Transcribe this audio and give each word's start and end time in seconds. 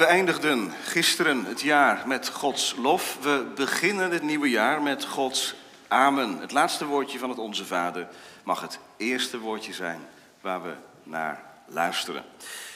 We 0.00 0.06
eindigden 0.06 0.72
gisteren 0.84 1.44
het 1.44 1.60
jaar 1.60 2.08
met 2.08 2.28
Gods 2.28 2.74
lof. 2.76 3.18
We 3.22 3.52
beginnen 3.54 4.10
het 4.10 4.22
nieuwe 4.22 4.50
jaar 4.50 4.82
met 4.82 5.04
Gods 5.04 5.54
amen. 5.88 6.38
Het 6.38 6.52
laatste 6.52 6.84
woordje 6.84 7.18
van 7.18 7.28
het 7.28 7.38
Onze 7.38 7.64
Vader 7.64 8.08
mag 8.44 8.60
het 8.60 8.78
eerste 8.96 9.38
woordje 9.38 9.72
zijn 9.72 10.00
waar 10.40 10.62
we 10.62 10.74
naar 11.02 11.44
luisteren. 11.66 12.24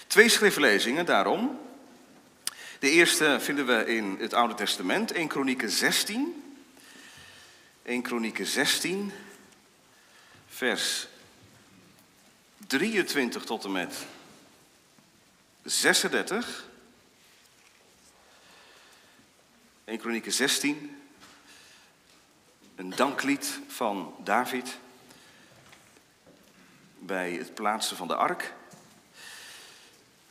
Twee 0.07 0.29
schriftlezingen 0.29 1.07
daarom. 1.07 1.61
De 2.79 2.91
eerste 2.91 3.37
vinden 3.41 3.67
we 3.67 3.95
in 3.95 4.17
het 4.21 4.35
Oude 4.35 4.55
Testament, 4.55 5.13
1 5.13 5.29
Kronieken 5.29 5.71
16. 5.71 6.43
1 7.83 8.03
Kronieken 8.03 8.47
16, 8.47 9.13
vers 10.49 11.09
23 12.67 13.45
tot 13.45 13.65
en 13.65 13.73
met 13.73 13.97
36. 15.63 16.73
1 19.85 19.99
Kronieken 19.99 20.33
16. 20.33 20.97
Een 22.77 22.91
danklied 22.91 23.61
van 23.69 24.15
David 24.19 24.79
bij 26.99 27.33
het 27.33 27.55
plaatsen 27.55 27.97
van 27.97 28.09
de 28.09 28.17
ark. 28.17 28.55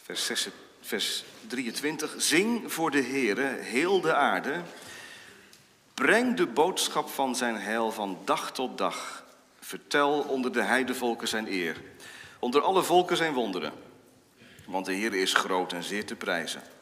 Vers, 0.03 0.25
6, 0.25 0.47
vers 0.81 1.23
23. 1.47 2.15
Zing 2.17 2.73
voor 2.73 2.91
de 2.91 3.01
Heere, 3.01 3.45
heel 3.45 4.01
de 4.01 4.15
aarde. 4.15 4.61
Breng 5.93 6.37
de 6.37 6.47
boodschap 6.47 7.09
van 7.09 7.35
zijn 7.35 7.55
heil 7.55 7.91
van 7.91 8.19
dag 8.25 8.51
tot 8.51 8.77
dag. 8.77 9.25
Vertel 9.59 10.19
onder 10.21 10.53
de 10.53 10.61
heidevolken 10.61 11.27
zijn 11.27 11.47
eer. 11.47 11.81
Onder 12.39 12.61
alle 12.61 12.83
volken 12.83 13.17
zijn 13.17 13.33
wonderen. 13.33 13.73
Want 14.65 14.85
de 14.85 14.93
Heer 14.93 15.13
is 15.13 15.33
groot 15.33 15.73
en 15.73 15.83
zeer 15.83 16.05
te 16.05 16.15
prijzen. 16.15 16.72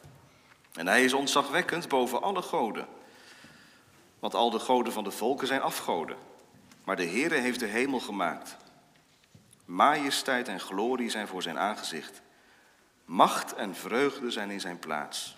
En 0.72 0.86
hij 0.86 1.04
is 1.04 1.12
ontzagwekkend 1.12 1.88
boven 1.88 2.22
alle 2.22 2.42
goden. 2.42 2.86
Want 4.18 4.34
al 4.34 4.50
de 4.50 4.58
goden 4.58 4.92
van 4.92 5.04
de 5.04 5.10
volken 5.10 5.46
zijn 5.46 5.60
afgoden. 5.60 6.16
Maar 6.84 6.96
de 6.96 7.06
Heere 7.06 7.34
heeft 7.34 7.60
de 7.60 7.66
hemel 7.66 8.00
gemaakt. 8.00 8.56
Majesteit 9.64 10.48
en 10.48 10.60
glorie 10.60 11.10
zijn 11.10 11.28
voor 11.28 11.42
zijn 11.42 11.58
aangezicht. 11.58 12.22
Macht 13.04 13.54
en 13.54 13.74
vreugde 13.74 14.30
zijn 14.30 14.50
in 14.50 14.60
zijn 14.60 14.78
plaats. 14.78 15.36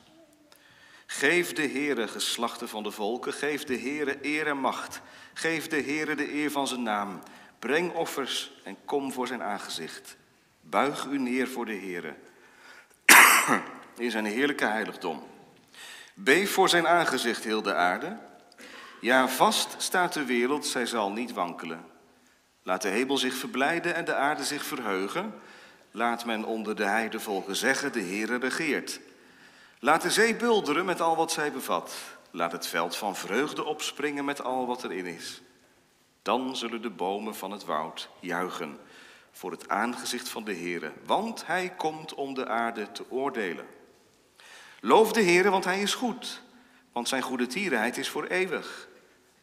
Geef 1.07 1.53
de 1.53 1.69
Heere 1.69 2.09
geslachten 2.09 2.69
van 2.69 2.83
de 2.83 2.91
volken, 2.91 3.33
geef 3.33 3.65
de 3.65 3.79
Heere 3.79 4.19
eer 4.23 4.47
en 4.47 4.59
macht. 4.59 5.01
Geef 5.35 5.69
de 5.69 5.83
Heere 5.83 6.15
de 6.15 6.33
eer 6.33 6.51
van 6.51 6.67
zijn 6.67 6.83
naam. 6.83 7.23
Breng 7.59 7.93
offers 7.93 8.53
en 8.65 8.77
kom 8.85 9.13
voor 9.13 9.27
zijn 9.27 9.43
aangezicht. 9.43 10.17
Buig 10.61 11.05
u 11.05 11.19
neer 11.19 11.49
voor 11.49 11.67
de 11.67 11.77
Heere 11.77 12.15
in 13.97 14.11
zijn 14.11 14.25
heerlijke 14.25 14.65
heiligdom. 14.65 15.23
Beef 16.15 16.53
voor 16.53 16.69
zijn 16.69 16.87
aangezicht 16.87 17.45
heel 17.45 17.63
de 17.63 17.75
aarde. 17.75 18.17
Ja, 19.01 19.29
vast 19.29 19.75
staat 19.79 20.13
de 20.13 20.25
wereld, 20.25 20.67
zij 20.67 20.87
zal 20.87 21.11
niet 21.11 21.33
wankelen. 21.33 21.85
Laat 22.63 22.83
de 22.83 22.89
hemel 22.89 23.19
zich 23.19 23.35
verblijden 23.35 23.95
en 23.95 24.05
de 24.05 24.15
aarde 24.15 24.45
zich 24.45 24.65
verheugen. 24.65 25.35
Laat 25.91 26.25
men 26.25 26.45
onder 26.45 26.77
de 26.77 26.85
heidevolken 26.85 27.57
zeggen, 27.57 27.93
de 27.93 28.03
Heere 28.03 28.39
regeert. 28.39 29.01
Laat 29.79 30.03
de 30.03 30.11
zee 30.11 30.37
bulderen 30.37 30.85
met 30.85 31.01
al 31.01 31.17
wat 31.17 31.33
zij 31.33 31.53
bevat. 31.53 31.95
Laat 32.31 32.53
het 32.53 32.67
veld 32.67 32.97
van 32.97 33.17
vreugde 33.17 33.65
opspringen 33.65 34.25
met 34.25 34.43
al 34.43 34.67
wat 34.67 34.85
erin 34.85 35.07
is. 35.07 35.43
Dan 36.23 36.57
zullen 36.57 36.83
de 36.83 36.91
bomen 36.91 37.35
van 37.35 37.51
het 37.51 37.65
woud 37.65 38.09
juichen 38.21 38.79
voor 39.33 39.51
het 39.51 39.69
aangezicht 39.69 40.29
van 40.29 40.45
de 40.45 40.55
Heere, 40.55 40.93
want 41.07 41.47
hij 41.47 41.73
komt 41.77 42.15
om 42.15 42.35
de 42.35 42.49
aarde 42.49 42.93
te 42.93 43.11
oordelen. 43.11 43.67
Loof 44.85 45.13
de 45.13 45.23
Heere, 45.23 45.51
want 45.51 45.65
hij 45.65 45.81
is 45.81 45.95
goed, 45.95 46.43
want 46.93 47.09
zijn 47.09 47.23
goede 47.23 47.47
tierenheid 47.47 47.97
is 47.97 48.09
voor 48.09 48.25
eeuwig. 48.25 48.89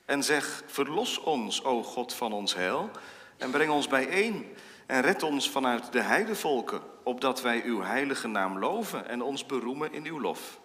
En 0.06 0.24
zeg, 0.24 0.64
verlos 0.66 1.20
ons, 1.20 1.64
o 1.64 1.84
God 1.84 2.14
van 2.14 2.34
ons 2.34 2.56
heil, 2.56 2.90
en 3.38 3.52
breng 3.52 3.72
ons 3.72 3.88
bijeen 3.88 4.56
en 4.86 5.02
red 5.02 5.24
ons 5.24 5.50
vanuit 5.50 5.92
de 5.92 6.02
heidevolken, 6.02 6.82
opdat 7.04 7.42
wij 7.42 7.64
uw 7.64 7.82
heilige 7.82 8.28
naam 8.28 8.60
loven 8.60 9.08
en 9.08 9.22
ons 9.22 9.46
beroemen 9.46 9.94
in 9.94 10.06
uw 10.06 10.20
lof. 10.20 10.60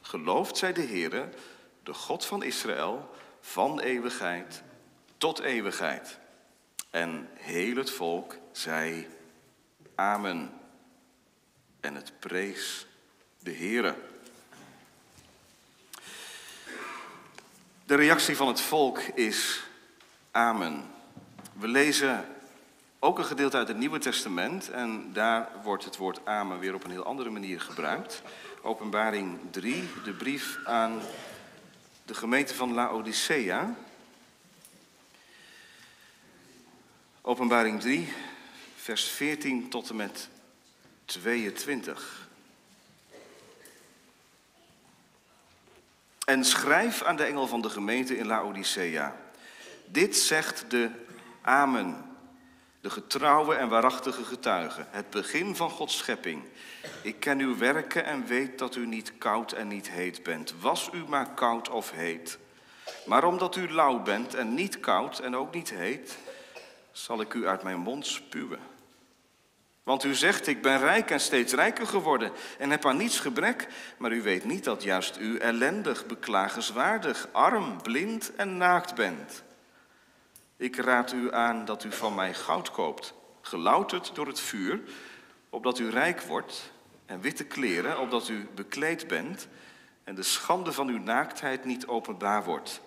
Geloofd 0.00 0.56
zij 0.56 0.72
de 0.72 0.86
Heere, 0.86 1.28
de 1.82 1.94
God 1.94 2.24
van 2.24 2.42
Israël, 2.42 3.10
van 3.40 3.80
eeuwigheid 3.80 4.62
tot 5.16 5.38
eeuwigheid. 5.38 6.18
En 6.90 7.28
heel 7.34 7.76
het 7.76 7.90
volk 7.90 8.36
zei 8.52 9.08
Amen. 9.94 10.60
En 11.80 11.94
het 11.94 12.12
prees 12.18 12.86
de 13.44 13.54
Heere. 13.54 13.94
De 17.84 17.94
reactie 17.94 18.36
van 18.36 18.48
het 18.48 18.60
volk 18.60 18.98
is 18.98 19.62
Amen. 20.30 20.90
We 21.52 21.68
lezen 21.68 22.28
ook 22.98 23.18
een 23.18 23.24
gedeelte 23.24 23.56
uit 23.56 23.68
het 23.68 23.76
Nieuwe 23.76 23.98
Testament 23.98 24.70
en 24.70 25.12
daar 25.12 25.48
wordt 25.62 25.84
het 25.84 25.96
woord 25.96 26.26
Amen 26.26 26.58
weer 26.58 26.74
op 26.74 26.84
een 26.84 26.90
heel 26.90 27.04
andere 27.04 27.30
manier 27.30 27.60
gebruikt. 27.60 28.22
Openbaring 28.62 29.38
3, 29.50 29.88
de 30.04 30.12
brief 30.12 30.58
aan 30.64 31.00
de 32.04 32.14
gemeente 32.14 32.54
van 32.54 32.74
Laodicea. 32.74 33.74
Openbaring 37.20 37.80
3, 37.80 38.12
vers 38.76 39.04
14 39.04 39.68
tot 39.68 39.88
en 39.90 39.96
met 39.96 40.28
22. 41.04 42.23
En 46.24 46.44
schrijf 46.44 47.02
aan 47.02 47.16
de 47.16 47.24
engel 47.24 47.46
van 47.46 47.60
de 47.60 47.70
gemeente 47.70 48.16
in 48.16 48.26
Laodicea. 48.26 49.16
Dit 49.86 50.16
zegt 50.16 50.64
de 50.70 50.90
Amen, 51.42 52.16
de 52.80 52.90
getrouwe 52.90 53.54
en 53.54 53.68
waarachtige 53.68 54.24
getuige, 54.24 54.86
het 54.90 55.10
begin 55.10 55.56
van 55.56 55.70
Gods 55.70 55.96
schepping. 55.96 56.42
Ik 57.02 57.20
ken 57.20 57.38
uw 57.38 57.58
werken 57.58 58.04
en 58.04 58.26
weet 58.26 58.58
dat 58.58 58.76
u 58.76 58.86
niet 58.86 59.18
koud 59.18 59.52
en 59.52 59.68
niet 59.68 59.90
heet 59.90 60.22
bent. 60.22 60.54
Was 60.60 60.90
u 60.92 61.04
maar 61.08 61.34
koud 61.34 61.68
of 61.68 61.90
heet. 61.90 62.38
Maar 63.06 63.24
omdat 63.24 63.56
u 63.56 63.72
lauw 63.72 64.02
bent 64.02 64.34
en 64.34 64.54
niet 64.54 64.80
koud 64.80 65.18
en 65.18 65.36
ook 65.36 65.54
niet 65.54 65.70
heet, 65.70 66.18
zal 66.92 67.20
ik 67.20 67.34
u 67.34 67.46
uit 67.46 67.62
mijn 67.62 67.78
mond 67.78 68.06
spuwen. 68.06 68.73
Want 69.84 70.04
u 70.04 70.14
zegt, 70.14 70.46
ik 70.46 70.62
ben 70.62 70.78
rijk 70.78 71.10
en 71.10 71.20
steeds 71.20 71.52
rijker 71.52 71.86
geworden 71.86 72.32
en 72.58 72.70
heb 72.70 72.86
aan 72.86 72.96
niets 72.96 73.20
gebrek, 73.20 73.68
maar 73.98 74.12
u 74.12 74.22
weet 74.22 74.44
niet 74.44 74.64
dat 74.64 74.82
juist 74.82 75.18
u 75.18 75.36
ellendig, 75.36 76.06
beklagenswaardig, 76.06 77.28
arm, 77.32 77.82
blind 77.82 78.34
en 78.34 78.56
naakt 78.56 78.94
bent. 78.94 79.42
Ik 80.56 80.76
raad 80.76 81.12
u 81.12 81.34
aan 81.34 81.64
dat 81.64 81.84
u 81.84 81.92
van 81.92 82.14
mij 82.14 82.34
goud 82.34 82.70
koopt, 82.70 83.14
gelouterd 83.40 84.14
door 84.14 84.26
het 84.26 84.40
vuur, 84.40 84.80
opdat 85.50 85.78
u 85.78 85.90
rijk 85.90 86.20
wordt, 86.20 86.72
en 87.06 87.20
witte 87.20 87.44
kleren, 87.44 88.00
opdat 88.00 88.28
u 88.28 88.48
bekleed 88.54 89.08
bent 89.08 89.48
en 90.04 90.14
de 90.14 90.22
schande 90.22 90.72
van 90.72 90.88
uw 90.88 90.98
naaktheid 90.98 91.64
niet 91.64 91.86
openbaar 91.86 92.44
wordt. 92.44 92.80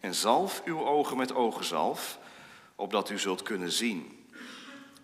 En 0.00 0.14
zalf 0.14 0.62
uw 0.64 0.86
ogen 0.86 1.16
met 1.16 1.34
ogenzalf, 1.34 2.18
opdat 2.74 3.10
u 3.10 3.18
zult 3.18 3.42
kunnen 3.42 3.72
zien. 3.72 4.26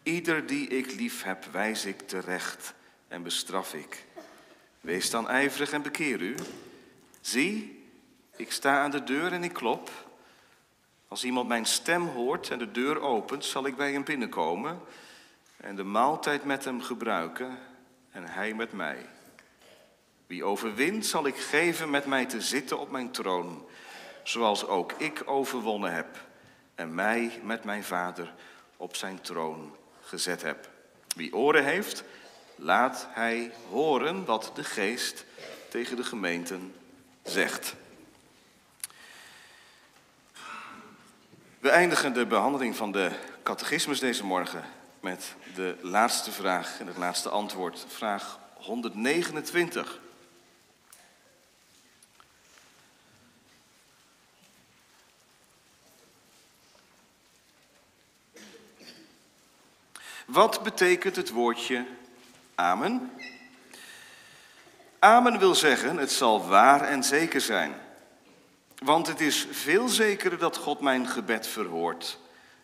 Ieder 0.04 0.46
die 0.46 0.68
ik 0.68 0.92
lief 0.92 1.22
heb, 1.22 1.44
wijs 1.44 1.84
ik 1.84 2.00
terecht 2.00 2.74
en 3.08 3.22
bestraf 3.22 3.74
ik. 3.74 4.04
Wees 4.80 5.10
dan 5.10 5.28
ijverig 5.28 5.72
en 5.72 5.82
bekeer 5.82 6.20
u. 6.20 6.34
Zie, 7.20 7.84
ik 8.36 8.52
sta 8.52 8.82
aan 8.82 8.90
de 8.90 9.04
deur 9.04 9.32
en 9.32 9.44
ik 9.44 9.52
klop. 9.52 9.90
Als 11.08 11.24
iemand 11.24 11.48
mijn 11.48 11.64
stem 11.64 12.06
hoort 12.06 12.50
en 12.50 12.58
de 12.58 12.70
deur 12.70 13.00
opent, 13.00 13.44
zal 13.44 13.66
ik 13.66 13.76
bij 13.76 13.92
hem 13.92 14.04
binnenkomen 14.04 14.80
en 15.56 15.76
de 15.76 15.84
maaltijd 15.84 16.44
met 16.44 16.64
hem 16.64 16.80
gebruiken 16.80 17.58
en 18.10 18.24
hij 18.24 18.54
met 18.54 18.72
mij. 18.72 19.06
Wie 20.26 20.44
overwint, 20.44 21.06
zal 21.06 21.26
ik 21.26 21.36
geven 21.36 21.90
met 21.90 22.06
mij 22.06 22.26
te 22.26 22.40
zitten 22.40 22.78
op 22.78 22.90
mijn 22.90 23.10
troon, 23.10 23.66
zoals 24.22 24.66
ook 24.66 24.92
ik 24.92 25.22
overwonnen 25.26 25.92
heb 25.92 26.26
en 26.74 26.94
mij 26.94 27.40
met 27.42 27.64
mijn 27.64 27.84
vader 27.84 28.34
op 28.76 28.96
zijn 28.96 29.20
troon 29.20 29.76
gezet 30.04 30.42
heb. 30.42 30.68
Wie 31.16 31.34
oren 31.34 31.64
heeft, 31.64 32.04
laat 32.56 33.06
hij 33.10 33.52
horen 33.70 34.24
wat 34.24 34.50
de 34.54 34.64
geest 34.64 35.24
tegen 35.68 35.96
de 35.96 36.04
gemeenten 36.04 36.74
zegt. 37.22 37.74
We 41.58 41.70
eindigen 41.70 42.12
de 42.12 42.26
behandeling 42.26 42.76
van 42.76 42.92
de 42.92 43.10
catechismus 43.42 43.98
deze 43.98 44.24
morgen 44.24 44.64
met 45.00 45.34
de 45.54 45.76
laatste 45.80 46.32
vraag 46.32 46.80
en 46.80 46.86
het 46.86 46.96
laatste 46.96 47.28
antwoord. 47.28 47.84
Vraag 47.88 48.38
129. 48.54 50.00
Wat 60.24 60.62
betekent 60.62 61.16
het 61.16 61.30
woordje 61.30 61.86
amen? 62.54 63.12
Amen 64.98 65.38
wil 65.38 65.54
zeggen, 65.54 65.96
het 65.96 66.12
zal 66.12 66.46
waar 66.46 66.80
en 66.80 67.04
zeker 67.04 67.40
zijn. 67.40 67.74
Want 68.78 69.06
het 69.06 69.20
is 69.20 69.46
veel 69.50 69.88
zekerder 69.88 70.38
dat 70.38 70.56
God 70.56 70.80
mijn 70.80 71.08
gebed 71.08 71.46
verhoort, 71.46 72.18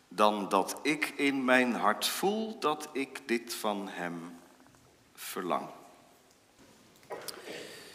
dan 0.09 0.49
dat 0.49 0.79
ik 0.83 1.13
in 1.17 1.45
mijn 1.45 1.75
hart 1.75 2.07
voel 2.07 2.59
dat 2.59 2.89
ik 2.93 3.29
dit 3.29 3.55
van 3.55 3.89
Hem 3.89 4.39
verlang. 5.15 5.69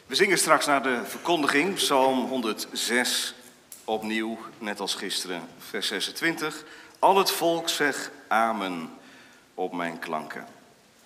We 0.05 0.15
zingen 0.15 0.37
straks 0.37 0.65
naar 0.65 0.83
de 0.83 1.01
verkondiging, 1.05 1.73
Psalm 1.73 2.25
106, 2.25 3.35
opnieuw, 3.83 4.37
net 4.57 4.79
als 4.79 4.95
gisteren, 4.95 5.49
vers 5.57 5.87
26. 5.87 6.65
Al 6.99 7.17
het 7.17 7.31
volk 7.31 7.69
zegt 7.69 8.11
amen 8.27 8.97
op 9.55 9.73
mijn 9.73 9.99
klanken. 9.99 10.45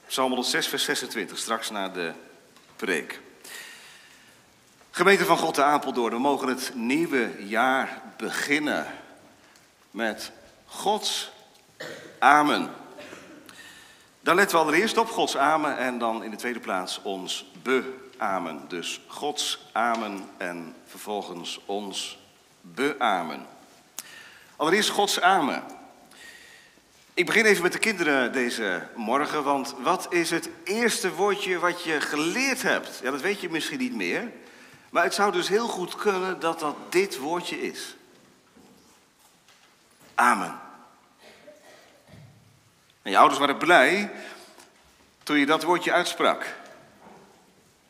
Psalm 0.07 0.29
106, 0.29 0.67
vers 0.67 0.83
26, 0.83 1.37
straks 1.37 1.69
naar 1.69 1.93
de 1.93 2.13
preek. 2.75 3.19
Gemeente 4.91 5.25
van 5.25 5.37
God 5.37 5.55
de 5.55 5.63
Apeldoorn, 5.63 6.13
we 6.13 6.19
mogen 6.19 6.47
het 6.47 6.71
nieuwe 6.75 7.45
jaar 7.47 8.01
beginnen 8.17 8.85
met 9.91 10.31
Gods 10.65 11.31
Amen. 12.19 12.69
Daar 14.19 14.35
letten 14.35 14.57
we 14.57 14.63
allereerst 14.63 14.97
op, 14.97 15.09
Gods 15.09 15.37
Amen, 15.37 15.77
en 15.77 15.97
dan 15.97 16.23
in 16.23 16.31
de 16.31 16.37
tweede 16.37 16.59
plaats 16.59 17.01
ons 17.01 17.51
Be-Amen. 17.63 18.65
Dus 18.67 19.01
Gods 19.07 19.69
Amen 19.71 20.29
en 20.37 20.75
vervolgens 20.85 21.59
ons 21.65 22.19
Be-Amen. 22.61 23.45
Allereerst 24.55 24.89
Gods 24.89 25.21
Amen. 25.21 25.63
Ik 27.19 27.25
begin 27.25 27.45
even 27.45 27.63
met 27.63 27.71
de 27.71 27.79
kinderen 27.79 28.31
deze 28.31 28.87
morgen, 28.95 29.43
want 29.43 29.75
wat 29.79 30.13
is 30.13 30.29
het 30.29 30.49
eerste 30.63 31.13
woordje 31.13 31.59
wat 31.59 31.83
je 31.83 32.01
geleerd 32.01 32.61
hebt? 32.61 32.99
Ja, 33.03 33.11
dat 33.11 33.21
weet 33.21 33.41
je 33.41 33.49
misschien 33.49 33.79
niet 33.79 33.95
meer. 33.95 34.31
Maar 34.89 35.03
het 35.03 35.13
zou 35.13 35.31
dus 35.31 35.47
heel 35.47 35.67
goed 35.67 35.95
kunnen 35.95 36.39
dat 36.39 36.59
dat 36.59 36.75
dit 36.89 37.17
woordje 37.17 37.61
is. 37.61 37.95
Amen. 40.15 40.59
En 43.01 43.11
je 43.11 43.17
ouders 43.17 43.39
waren 43.39 43.57
blij 43.57 44.11
toen 45.23 45.37
je 45.37 45.45
dat 45.45 45.63
woordje 45.63 45.91
uitsprak. 45.91 46.55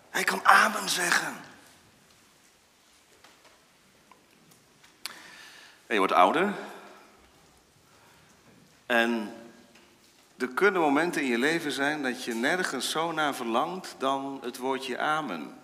Hij 0.10 0.24
kan 0.24 0.46
amen 0.46 0.90
zeggen. 0.90 1.36
En 5.88 5.94
je 5.94 5.98
wordt 5.98 6.14
ouder. 6.14 6.54
En 8.90 9.34
er 10.38 10.48
kunnen 10.48 10.82
momenten 10.82 11.22
in 11.22 11.28
je 11.28 11.38
leven 11.38 11.72
zijn 11.72 12.04
dat 12.04 12.24
je 12.24 12.34
nergens 12.34 12.90
zo 12.90 13.12
naar 13.12 13.36
verlangt 13.36 13.96
dan 13.98 14.40
het 14.42 14.58
woordje 14.58 14.98
amen 14.98 15.58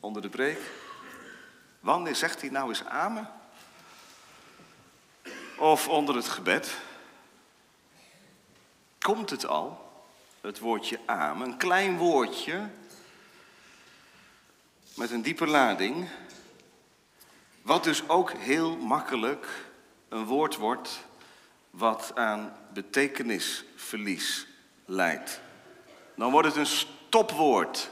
onder 0.00 0.22
de 0.22 0.28
preek. 0.28 0.58
Wanneer 1.80 2.14
zegt 2.14 2.40
hij 2.40 2.50
nou 2.50 2.68
eens 2.68 2.84
amen? 2.84 3.30
Of 5.58 5.88
onder 5.88 6.14
het 6.14 6.28
gebed. 6.28 6.76
Komt 8.98 9.30
het 9.30 9.46
al, 9.46 9.92
het 10.40 10.58
woordje 10.58 11.00
amen, 11.06 11.48
een 11.48 11.56
klein 11.56 11.96
woordje 11.96 12.70
met 14.94 15.10
een 15.10 15.22
diepe 15.22 15.46
lading, 15.46 16.08
wat 17.62 17.84
dus 17.84 18.08
ook 18.08 18.32
heel 18.32 18.76
makkelijk 18.76 19.65
een 20.08 20.24
woord 20.24 20.56
wordt 20.56 21.04
wat 21.70 22.12
aan 22.14 22.56
betekenisverlies 22.72 24.46
leidt. 24.84 25.40
Dan 26.14 26.30
wordt 26.30 26.48
het 26.48 26.56
een 26.56 26.66
stopwoord. 26.66 27.90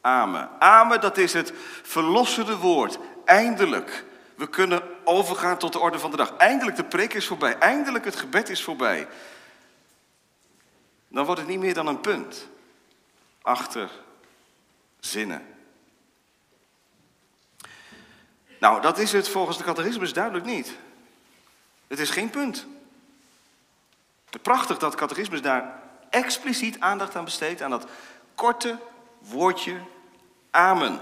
Amen. 0.00 0.50
Amen, 0.58 1.00
dat 1.00 1.16
is 1.16 1.32
het 1.32 1.52
verlossende 1.82 2.56
woord. 2.56 2.98
Eindelijk. 3.24 4.04
We 4.34 4.48
kunnen 4.48 4.82
overgaan 5.04 5.58
tot 5.58 5.72
de 5.72 5.78
orde 5.78 5.98
van 5.98 6.10
de 6.10 6.16
dag. 6.16 6.36
Eindelijk 6.36 6.76
de 6.76 6.84
preek 6.84 7.14
is 7.14 7.26
voorbij. 7.26 7.58
Eindelijk 7.58 8.04
het 8.04 8.16
gebed 8.16 8.48
is 8.48 8.62
voorbij. 8.62 9.08
Dan 11.08 11.24
wordt 11.24 11.40
het 11.40 11.50
niet 11.50 11.58
meer 11.58 11.74
dan 11.74 11.86
een 11.86 12.00
punt. 12.00 12.48
Achter 13.42 13.90
zinnen. 15.00 15.46
Nou, 18.60 18.80
dat 18.80 18.98
is 18.98 19.12
het 19.12 19.28
volgens 19.28 19.58
de 19.58 19.64
catechismus 19.64 20.12
duidelijk 20.12 20.44
niet. 20.44 20.76
Het 21.86 21.98
is 21.98 22.10
geen 22.10 22.30
punt. 22.30 22.66
Prachtig 24.42 24.78
dat 24.78 24.98
de 24.98 25.40
daar 25.40 25.82
expliciet 26.10 26.80
aandacht 26.80 27.16
aan 27.16 27.24
besteedt, 27.24 27.62
aan 27.62 27.70
dat 27.70 27.86
korte 28.34 28.78
woordje 29.18 29.80
Amen. 30.50 31.00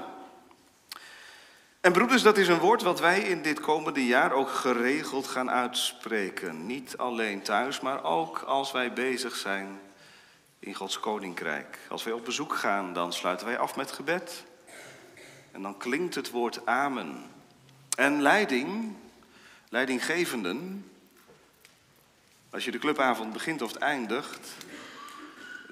En 1.81 1.93
broeders, 1.93 2.23
dat 2.23 2.39
is 2.39 2.49
een 2.49 2.59
woord 2.59 2.83
wat 2.83 3.01
wij 3.01 3.21
in 3.21 3.43
dit 3.43 3.61
komende 3.61 4.07
jaar 4.07 4.33
ook 4.33 4.51
geregeld 4.51 5.27
gaan 5.27 5.51
uitspreken. 5.51 6.67
Niet 6.67 6.97
alleen 6.97 7.43
thuis, 7.43 7.81
maar 7.81 8.05
ook 8.05 8.39
als 8.39 8.73
wij 8.73 8.93
bezig 8.93 9.37
zijn 9.37 9.81
in 10.59 10.75
Gods 10.75 11.01
koninkrijk. 11.01 11.79
Als 11.89 12.05
wij 12.05 12.13
op 12.13 12.25
bezoek 12.25 12.55
gaan, 12.55 12.93
dan 12.93 13.13
sluiten 13.13 13.47
wij 13.47 13.59
af 13.59 13.77
met 13.77 13.93
gebed. 13.93 14.45
En 15.53 15.63
dan 15.63 15.77
klinkt 15.77 16.15
het 16.15 16.31
woord 16.31 16.67
Amen. 16.67 17.25
En 17.97 18.23
leiding, 18.23 18.95
leidinggevenden, 19.75 20.91
als 22.50 22.65
je 22.65 22.71
de 22.71 22.79
clubavond 22.79 23.32
begint 23.32 23.62
of 23.62 23.75
eindigt, 23.75 24.49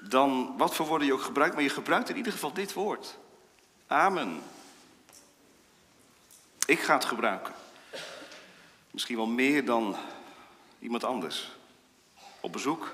dan 0.01 0.57
wat 0.57 0.75
voor 0.75 0.85
woorden 0.85 1.07
je 1.07 1.13
ook 1.13 1.21
gebruikt, 1.21 1.53
maar 1.53 1.63
je 1.63 1.69
gebruikt 1.69 2.09
in 2.09 2.17
ieder 2.17 2.31
geval 2.31 2.53
dit 2.53 2.73
woord. 2.73 3.17
Amen. 3.87 4.41
Ik 6.65 6.79
ga 6.79 6.93
het 6.93 7.05
gebruiken. 7.05 7.53
Misschien 8.91 9.15
wel 9.15 9.27
meer 9.27 9.65
dan 9.65 9.95
iemand 10.79 11.03
anders. 11.03 11.51
Op 12.39 12.51
bezoek, 12.51 12.93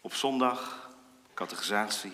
op 0.00 0.14
zondag, 0.14 0.90
catechisatie. 1.34 2.12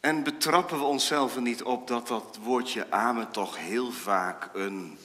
En 0.00 0.22
betrappen 0.22 0.78
we 0.78 0.84
onszelf 0.84 1.34
er 1.34 1.42
niet 1.42 1.62
op 1.62 1.88
dat 1.88 2.08
dat 2.08 2.38
woordje 2.42 2.90
amen 2.90 3.30
toch 3.30 3.56
heel 3.56 3.92
vaak 3.92 4.50
een 4.52 4.98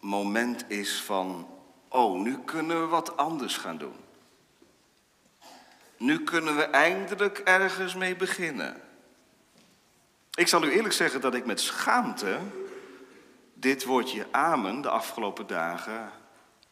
moment 0.00 0.70
is 0.70 1.02
van, 1.02 1.48
oh, 1.88 2.20
nu 2.20 2.38
kunnen 2.38 2.80
we 2.80 2.86
wat 2.86 3.16
anders 3.16 3.56
gaan 3.56 3.78
doen. 3.78 3.96
Nu 5.96 6.24
kunnen 6.24 6.56
we 6.56 6.62
eindelijk 6.62 7.38
ergens 7.38 7.94
mee 7.94 8.16
beginnen. 8.16 8.82
Ik 10.34 10.48
zal 10.48 10.64
u 10.64 10.70
eerlijk 10.70 10.94
zeggen 10.94 11.20
dat 11.20 11.34
ik 11.34 11.46
met 11.46 11.60
schaamte 11.60 12.38
dit 13.54 13.84
woordje 13.84 14.26
amen 14.30 14.80
de 14.80 14.90
afgelopen 14.90 15.46
dagen 15.46 16.10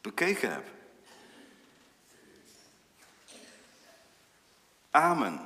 bekeken 0.01 0.53
heb. 0.53 0.65
Amen. 4.91 5.41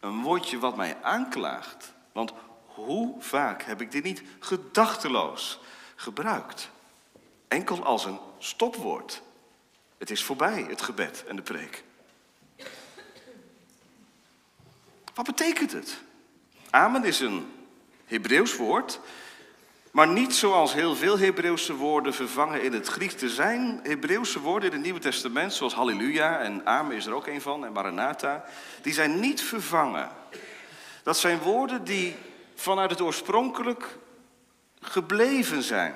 Een 0.00 0.22
woordje 0.22 0.58
wat 0.58 0.76
mij 0.76 0.96
aanklaagt. 1.02 1.92
Want 2.12 2.32
hoe 2.66 3.22
vaak 3.22 3.62
heb 3.62 3.80
ik 3.80 3.90
dit 3.90 4.02
niet 4.02 4.22
gedachteloos 4.38 5.60
gebruikt? 5.96 6.70
Enkel 7.48 7.84
als 7.84 8.04
een 8.04 8.18
stopwoord. 8.38 9.22
Het 9.98 10.10
is 10.10 10.24
voorbij, 10.24 10.66
het 10.68 10.82
gebed 10.82 11.24
en 11.28 11.36
de 11.36 11.42
preek. 11.42 11.84
Wat 15.14 15.26
betekent 15.26 15.72
het? 15.72 16.00
Amen 16.70 17.04
is 17.04 17.20
een 17.20 17.52
Hebreeuws 18.04 18.56
woord, 18.56 19.00
maar 19.90 20.08
niet 20.08 20.34
zoals 20.34 20.72
heel 20.72 20.96
veel 20.96 21.18
Hebreeuwse 21.18 21.74
woorden 21.74 22.14
vervangen 22.14 22.62
in 22.62 22.72
het 22.72 22.86
Grieks. 22.86 23.22
Er 23.22 23.28
zijn 23.28 23.80
Hebreeuwse 23.82 24.40
woorden 24.40 24.68
in 24.68 24.74
het 24.74 24.84
Nieuwe 24.84 25.00
Testament, 25.00 25.52
zoals 25.52 25.74
halleluja 25.74 26.38
en 26.38 26.66
amen 26.66 26.96
is 26.96 27.06
er 27.06 27.14
ook 27.14 27.26
een 27.26 27.40
van, 27.40 27.64
en 27.64 27.72
maranatha. 27.72 28.44
Die 28.82 28.92
zijn 28.92 29.20
niet 29.20 29.42
vervangen. 29.42 30.10
Dat 31.02 31.18
zijn 31.18 31.38
woorden 31.38 31.84
die 31.84 32.16
vanuit 32.54 32.90
het 32.90 33.00
oorspronkelijk 33.00 33.96
gebleven 34.90 35.62
zijn. 35.62 35.94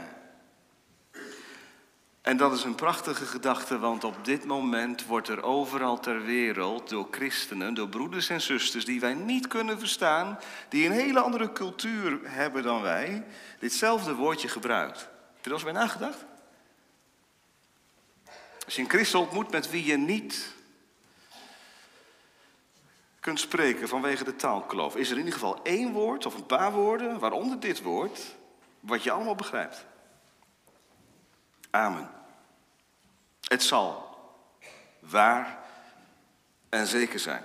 En 2.22 2.36
dat 2.36 2.52
is 2.52 2.64
een 2.64 2.74
prachtige 2.74 3.24
gedachte, 3.24 3.78
want 3.78 4.04
op 4.04 4.24
dit 4.24 4.44
moment 4.44 5.06
wordt 5.06 5.28
er 5.28 5.42
overal 5.42 6.00
ter 6.00 6.24
wereld 6.24 6.88
door 6.88 7.08
christenen, 7.10 7.74
door 7.74 7.88
broeders 7.88 8.28
en 8.28 8.40
zusters 8.40 8.84
die 8.84 9.00
wij 9.00 9.14
niet 9.14 9.46
kunnen 9.46 9.78
verstaan, 9.78 10.38
die 10.68 10.86
een 10.86 10.92
hele 10.92 11.20
andere 11.20 11.52
cultuur 11.52 12.20
hebben 12.22 12.62
dan 12.62 12.82
wij, 12.82 13.24
ditzelfde 13.58 14.14
woordje 14.14 14.48
gebruikt. 14.48 15.00
Heb 15.00 15.44
je 15.44 15.48
er 15.48 15.52
eens 15.52 15.64
bij 15.64 15.72
nagedacht? 15.72 16.24
Als 18.64 18.74
je 18.76 18.82
een 18.82 18.90
christen 18.90 19.18
ontmoet 19.18 19.50
met 19.50 19.70
wie 19.70 19.84
je 19.84 19.96
niet 19.96 20.54
kunt 23.20 23.40
spreken 23.40 23.88
vanwege 23.88 24.24
de 24.24 24.36
taalkloof, 24.36 24.96
is 24.96 25.06
er 25.06 25.12
in 25.12 25.24
ieder 25.24 25.34
geval 25.38 25.60
één 25.62 25.92
woord 25.92 26.26
of 26.26 26.34
een 26.34 26.46
paar 26.46 26.72
woorden, 26.72 27.18
waaronder 27.18 27.60
dit 27.60 27.82
woord, 27.82 28.36
wat 28.80 29.02
je 29.02 29.10
allemaal 29.10 29.34
begrijpt. 29.34 29.86
Amen. 31.70 32.10
Het 33.48 33.62
zal 33.62 34.18
waar 34.98 35.58
en 36.68 36.86
zeker 36.86 37.18
zijn. 37.18 37.44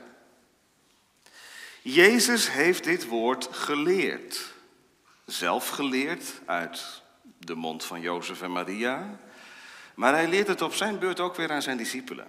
Jezus 1.81 2.51
heeft 2.51 2.83
dit 2.83 3.07
woord 3.07 3.47
geleerd. 3.51 4.53
Zelf 5.25 5.69
geleerd 5.69 6.41
uit 6.45 7.03
de 7.37 7.55
mond 7.55 7.83
van 7.85 8.01
Jozef 8.01 8.41
en 8.41 8.51
Maria. 8.51 9.19
Maar 9.95 10.13
hij 10.13 10.27
leert 10.27 10.47
het 10.47 10.61
op 10.61 10.73
zijn 10.73 10.99
beurt 10.99 11.19
ook 11.19 11.35
weer 11.35 11.51
aan 11.51 11.61
zijn 11.61 11.77
discipelen. 11.77 12.27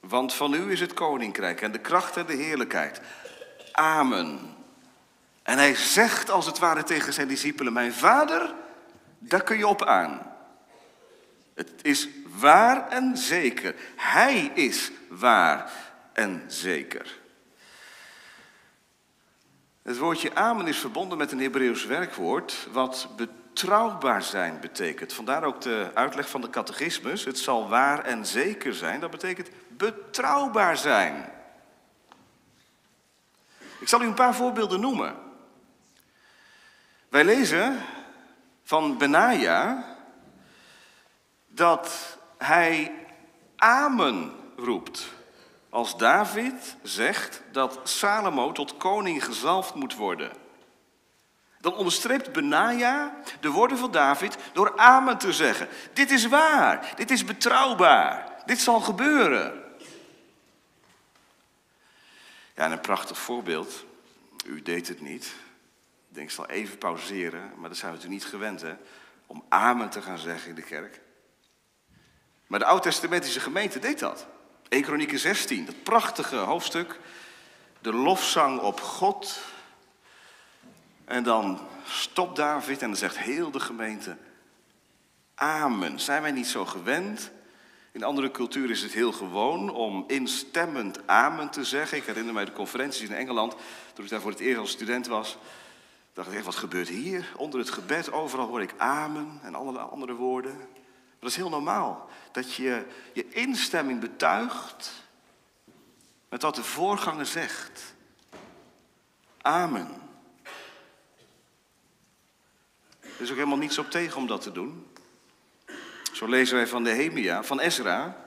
Want 0.00 0.34
van 0.34 0.54
u 0.54 0.70
is 0.70 0.80
het 0.80 0.94
koninkrijk 0.94 1.60
en 1.60 1.72
de 1.72 1.78
kracht 1.78 2.16
en 2.16 2.26
de 2.26 2.32
heerlijkheid. 2.32 3.00
Amen. 3.72 4.53
En 5.44 5.58
hij 5.58 5.74
zegt 5.74 6.30
als 6.30 6.46
het 6.46 6.58
ware 6.58 6.82
tegen 6.82 7.12
zijn 7.12 7.28
discipelen: 7.28 7.72
Mijn 7.72 7.92
vader, 7.92 8.54
daar 9.18 9.42
kun 9.42 9.58
je 9.58 9.66
op 9.66 9.84
aan. 9.84 10.32
Het 11.54 11.72
is 11.82 12.08
waar 12.38 12.88
en 12.88 13.16
zeker. 13.16 13.74
Hij 13.96 14.50
is 14.54 14.90
waar 15.08 15.70
en 16.12 16.44
zeker. 16.46 17.18
Het 19.82 19.98
woordje 19.98 20.34
amen 20.34 20.66
is 20.66 20.78
verbonden 20.78 21.18
met 21.18 21.32
een 21.32 21.40
Hebreeuws 21.40 21.84
werkwoord 21.84 22.68
wat 22.72 23.08
betrouwbaar 23.16 24.22
zijn 24.22 24.60
betekent. 24.60 25.12
Vandaar 25.12 25.44
ook 25.44 25.60
de 25.60 25.90
uitleg 25.94 26.28
van 26.28 26.40
de 26.40 26.50
catechismus. 26.50 27.24
Het 27.24 27.38
zal 27.38 27.68
waar 27.68 28.04
en 28.04 28.26
zeker 28.26 28.74
zijn. 28.74 29.00
Dat 29.00 29.10
betekent 29.10 29.50
betrouwbaar 29.68 30.76
zijn. 30.76 31.32
Ik 33.78 33.88
zal 33.88 34.02
u 34.02 34.06
een 34.06 34.14
paar 34.14 34.34
voorbeelden 34.34 34.80
noemen. 34.80 35.23
Wij 37.14 37.24
lezen 37.24 37.80
van 38.62 38.98
Benaja 38.98 39.84
dat 41.46 42.18
hij 42.38 42.92
amen 43.56 44.32
roept. 44.56 45.12
Als 45.68 45.96
David 45.96 46.76
zegt 46.82 47.42
dat 47.52 47.80
Salomo 47.84 48.52
tot 48.52 48.76
koning 48.76 49.24
gezalfd 49.24 49.74
moet 49.74 49.94
worden. 49.94 50.32
Dan 51.60 51.74
onderstreept 51.74 52.32
Benaja 52.32 53.14
de 53.40 53.50
woorden 53.50 53.78
van 53.78 53.90
David 53.90 54.36
door 54.52 54.76
amen 54.76 55.18
te 55.18 55.32
zeggen. 55.32 55.68
Dit 55.92 56.10
is 56.10 56.26
waar, 56.26 56.92
dit 56.96 57.10
is 57.10 57.24
betrouwbaar, 57.24 58.42
dit 58.46 58.60
zal 58.60 58.80
gebeuren. 58.80 59.62
Ja, 62.54 62.64
en 62.64 62.72
een 62.72 62.80
prachtig 62.80 63.18
voorbeeld. 63.18 63.84
U 64.44 64.62
deed 64.62 64.88
het 64.88 65.00
niet. 65.00 65.43
Ik 66.14 66.20
denk, 66.20 66.32
ik 66.32 66.36
zal 66.36 66.48
even 66.48 66.78
pauzeren, 66.78 67.52
maar 67.56 67.68
dat 67.68 67.78
zijn 67.78 67.90
we 67.90 67.96
natuurlijk 67.96 68.22
niet 68.22 68.32
gewend, 68.32 68.60
hè? 68.60 68.74
Om 69.26 69.44
amen 69.48 69.90
te 69.90 70.02
gaan 70.02 70.18
zeggen 70.18 70.48
in 70.48 70.54
de 70.54 70.62
kerk. 70.62 71.00
Maar 72.46 72.58
de 72.58 72.64
Oud-testamentische 72.64 73.40
gemeente 73.40 73.78
deed 73.78 73.98
dat. 73.98 74.26
1 74.68 74.82
Kronieken 74.82 75.18
16, 75.18 75.64
dat 75.64 75.82
prachtige 75.82 76.36
hoofdstuk. 76.36 76.98
De 77.80 77.92
lofzang 77.92 78.60
op 78.60 78.80
God. 78.80 79.40
En 81.04 81.22
dan 81.22 81.60
stopt 81.84 82.36
David 82.36 82.82
en 82.82 82.88
dan 82.88 82.96
zegt 82.96 83.18
heel 83.18 83.50
de 83.50 83.60
gemeente: 83.60 84.16
Amen. 85.34 86.00
Zijn 86.00 86.22
wij 86.22 86.32
niet 86.32 86.46
zo 86.46 86.64
gewend? 86.64 87.30
In 87.92 88.04
andere 88.04 88.30
culturen 88.30 88.70
is 88.70 88.82
het 88.82 88.92
heel 88.92 89.12
gewoon 89.12 89.70
om 89.70 90.04
instemmend 90.06 91.06
amen 91.06 91.50
te 91.50 91.64
zeggen. 91.64 91.98
Ik 91.98 92.04
herinner 92.04 92.34
mij 92.34 92.44
de 92.44 92.52
conferenties 92.52 93.08
in 93.08 93.14
Engeland, 93.14 93.54
toen 93.92 94.04
ik 94.04 94.10
daar 94.10 94.20
voor 94.20 94.30
het 94.30 94.40
eerst 94.40 94.60
als 94.60 94.70
student 94.70 95.06
was. 95.06 95.38
Dacht 96.14 96.32
ik, 96.32 96.42
wat 96.42 96.54
gebeurt 96.54 96.88
hier? 96.88 97.32
Onder 97.36 97.60
het 97.60 97.70
gebed, 97.70 98.12
overal 98.12 98.46
hoor 98.46 98.62
ik 98.62 98.74
amen 98.76 99.40
en 99.42 99.54
allerlei 99.54 99.86
andere 99.86 100.14
woorden. 100.14 100.68
Dat 101.18 101.30
is 101.30 101.36
heel 101.36 101.48
normaal. 101.48 102.08
Dat 102.32 102.54
je 102.54 102.86
je 103.12 103.28
instemming 103.28 104.00
betuigt 104.00 104.92
met 106.28 106.42
wat 106.42 106.54
de 106.54 106.62
voorganger 106.62 107.26
zegt. 107.26 107.94
Amen. 109.42 109.88
Er 113.00 113.20
is 113.20 113.30
ook 113.30 113.36
helemaal 113.36 113.58
niets 113.58 113.78
op 113.78 113.90
tegen 113.90 114.16
om 114.16 114.26
dat 114.26 114.42
te 114.42 114.52
doen. 114.52 114.86
Zo 116.12 116.26
lezen 116.26 116.56
wij 116.56 116.66
van 116.66 116.82
Nehemia, 116.82 117.44
van 117.44 117.60
Ezra, 117.60 118.24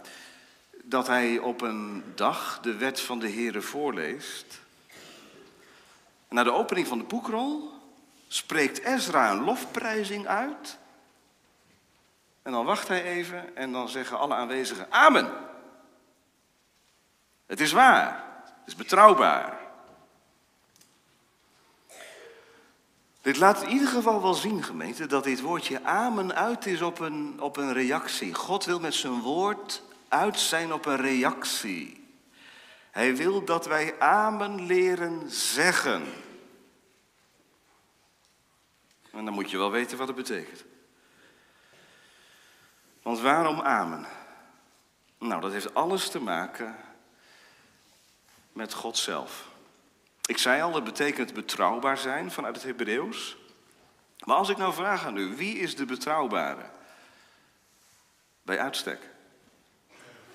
dat 0.83 1.07
hij 1.07 1.39
op 1.39 1.61
een 1.61 2.03
dag 2.15 2.59
de 2.61 2.75
wet 2.75 2.99
van 2.99 3.19
de 3.19 3.31
Here 3.31 3.61
voorleest. 3.61 4.59
na 6.29 6.43
de 6.43 6.51
opening 6.51 6.87
van 6.87 6.97
de 6.97 7.03
boekrol 7.03 7.76
spreekt 8.27 8.79
Ezra 8.79 9.31
een 9.31 9.43
lofprijzing 9.43 10.27
uit 10.27 10.77
en 12.41 12.51
dan 12.51 12.65
wacht 12.65 12.87
hij 12.87 13.03
even 13.03 13.55
en 13.55 13.71
dan 13.71 13.89
zeggen 13.89 14.19
alle 14.19 14.33
aanwezigen 14.33 14.91
Amen. 14.91 15.31
Het 17.45 17.59
is 17.59 17.71
waar. 17.71 18.23
Het 18.43 18.67
is 18.67 18.75
betrouwbaar. 18.75 19.57
Dit 23.21 23.37
laat 23.37 23.61
in 23.63 23.69
ieder 23.69 23.87
geval 23.87 24.21
wel 24.21 24.33
zien, 24.33 24.63
gemeente, 24.63 25.05
dat 25.05 25.23
dit 25.23 25.41
woordje 25.41 25.83
amen 25.83 26.35
uit 26.35 26.65
is 26.65 26.81
op 26.81 26.99
een, 26.99 27.37
op 27.41 27.57
een 27.57 27.73
reactie. 27.73 28.33
God 28.33 28.65
wil 28.65 28.79
met 28.79 28.93
zijn 28.93 29.21
woord 29.21 29.81
uit 30.07 30.39
zijn 30.39 30.73
op 30.73 30.85
een 30.85 31.01
reactie. 31.01 32.07
Hij 32.91 33.15
wil 33.15 33.45
dat 33.45 33.65
wij 33.65 33.99
amen 33.99 34.65
leren 34.65 35.31
zeggen. 35.31 36.03
En 39.17 39.25
dan 39.25 39.33
moet 39.33 39.51
je 39.51 39.57
wel 39.57 39.71
weten 39.71 39.97
wat 39.97 40.07
het 40.07 40.15
betekent. 40.15 40.63
Want 43.01 43.19
waarom 43.19 43.61
amen? 43.61 44.05
Nou, 45.17 45.41
dat 45.41 45.51
heeft 45.51 45.73
alles 45.73 46.09
te 46.09 46.21
maken 46.21 46.75
met 48.53 48.73
God 48.73 48.97
zelf. 48.97 49.47
Ik 50.25 50.37
zei 50.37 50.61
al, 50.61 50.71
dat 50.71 50.83
betekent 50.83 51.33
betrouwbaar 51.33 51.97
zijn 51.97 52.31
vanuit 52.31 52.55
het 52.55 52.63
Hebreeuws. 52.63 53.37
Maar 54.25 54.35
als 54.35 54.49
ik 54.49 54.57
nou 54.57 54.73
vraag 54.73 55.05
aan 55.05 55.17
u, 55.17 55.35
wie 55.35 55.57
is 55.57 55.75
de 55.75 55.85
betrouwbare? 55.85 56.69
Bij 58.41 58.59
uitstek. 58.59 59.09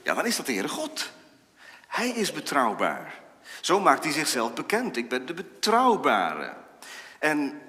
Ja, 0.03 0.15
dan 0.15 0.27
is 0.27 0.37
dat 0.37 0.47
de 0.47 0.53
Heere 0.53 0.69
God. 0.69 1.13
Hij 1.87 2.09
is 2.09 2.33
betrouwbaar. 2.33 3.21
Zo 3.61 3.81
maakt 3.81 4.05
hij 4.05 4.13
zichzelf 4.13 4.53
bekend. 4.55 4.97
Ik 4.97 5.09
ben 5.09 5.27
de 5.27 5.35
betrouwbare. 5.35 6.57
En 7.19 7.62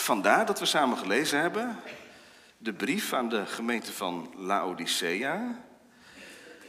vandaar 0.00 0.46
dat 0.46 0.58
we 0.58 0.66
samen 0.66 0.98
gelezen 0.98 1.40
hebben 1.40 1.80
de 2.58 2.72
brief 2.72 3.12
aan 3.12 3.28
de 3.28 3.46
gemeente 3.46 3.92
van 3.92 4.32
Laodicea. 4.36 5.60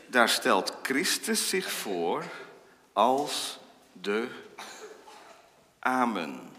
Daar 0.08 0.30
stelt 0.30 0.78
Christus 0.82 1.50
zich 1.50 1.72
voor 1.72 2.24
als 2.94 3.60
de 3.92 4.30
Amen. 5.80 6.50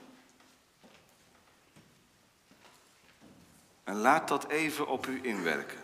En 3.85 3.95
laat 3.95 4.29
dat 4.29 4.49
even 4.49 4.87
op 4.87 5.07
u 5.07 5.21
inwerken. 5.23 5.79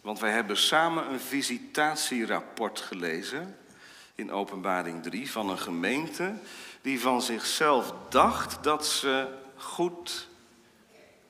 Want 0.00 0.18
wij 0.18 0.30
hebben 0.30 0.56
samen 0.56 1.10
een 1.12 1.20
visitatierapport 1.20 2.80
gelezen 2.80 3.58
in 4.18 4.32
Openbaring 4.32 5.02
3 5.02 5.30
van 5.30 5.48
een 5.48 5.58
gemeente 5.58 6.34
die 6.82 7.00
van 7.00 7.22
zichzelf 7.22 7.94
dacht 8.08 8.62
dat 8.62 8.86
ze 8.86 9.38
goed 9.56 10.28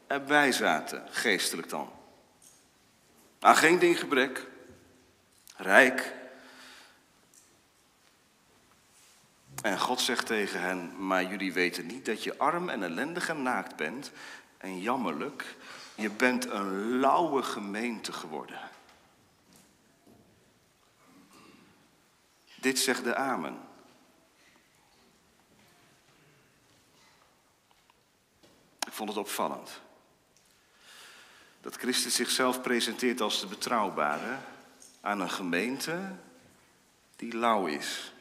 erbij 0.06 0.52
zaten, 0.52 1.06
geestelijk 1.10 1.68
dan. 1.68 1.90
Aan 3.40 3.56
geen 3.56 3.78
ding 3.78 3.98
gebrek, 3.98 4.46
rijk. 5.56 6.14
En 9.62 9.80
God 9.80 10.00
zegt 10.00 10.26
tegen 10.26 10.60
hen, 10.60 11.06
maar 11.06 11.24
jullie 11.24 11.52
weten 11.52 11.86
niet 11.86 12.06
dat 12.06 12.22
je 12.22 12.38
arm 12.38 12.68
en 12.68 12.82
ellendig 12.82 13.28
en 13.28 13.42
naakt 13.42 13.76
bent. 13.76 14.10
En 14.58 14.80
jammerlijk, 14.80 15.56
je 15.94 16.10
bent 16.10 16.50
een 16.50 16.98
lauwe 16.98 17.42
gemeente 17.42 18.12
geworden. 18.12 18.60
Dit 22.60 22.78
zegt 22.78 23.04
de 23.04 23.14
Amen. 23.14 23.58
Ik 28.86 28.92
vond 28.92 29.08
het 29.08 29.18
opvallend. 29.18 29.80
Dat 31.60 31.76
Christus 31.76 32.14
zichzelf 32.14 32.60
presenteert 32.60 33.20
als 33.20 33.40
de 33.40 33.46
betrouwbare 33.46 34.36
aan 35.00 35.20
een 35.20 35.30
gemeente 35.30 36.16
die 37.16 37.36
lauw 37.36 37.66
is. 37.66 38.12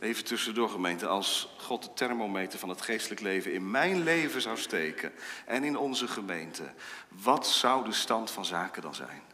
Even 0.00 0.24
tussendoor 0.24 0.68
gemeente, 0.68 1.06
als 1.06 1.48
God 1.58 1.82
de 1.82 1.92
thermometer 1.92 2.58
van 2.58 2.68
het 2.68 2.80
geestelijk 2.80 3.20
leven 3.20 3.52
in 3.52 3.70
mijn 3.70 4.02
leven 4.02 4.40
zou 4.40 4.58
steken 4.58 5.12
en 5.46 5.64
in 5.64 5.76
onze 5.76 6.08
gemeente, 6.08 6.74
wat 7.08 7.46
zou 7.46 7.84
de 7.84 7.92
stand 7.92 8.30
van 8.30 8.44
zaken 8.44 8.82
dan 8.82 8.94
zijn? 8.94 9.33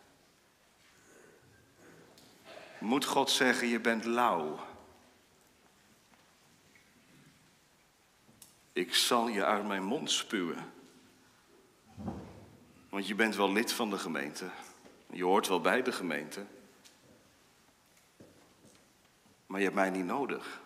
Moet 2.80 3.04
God 3.04 3.30
zeggen, 3.30 3.68
je 3.68 3.80
bent 3.80 4.04
lauw? 4.04 4.58
Ik 8.72 8.94
zal 8.94 9.28
je 9.28 9.44
uit 9.44 9.66
mijn 9.66 9.84
mond 9.84 10.10
spuwen. 10.10 10.72
Want 12.88 13.06
je 13.06 13.14
bent 13.14 13.36
wel 13.36 13.52
lid 13.52 13.72
van 13.72 13.90
de 13.90 13.98
gemeente, 13.98 14.50
Je 15.12 15.24
hoort 15.24 15.48
wel 15.48 15.60
bij 15.60 15.82
de 15.82 15.92
gemeente. 15.92 16.44
Maar 19.46 19.58
je 19.58 19.64
hebt 19.64 19.76
mij 19.76 19.90
niet 19.90 20.04
nodig. 20.04 20.60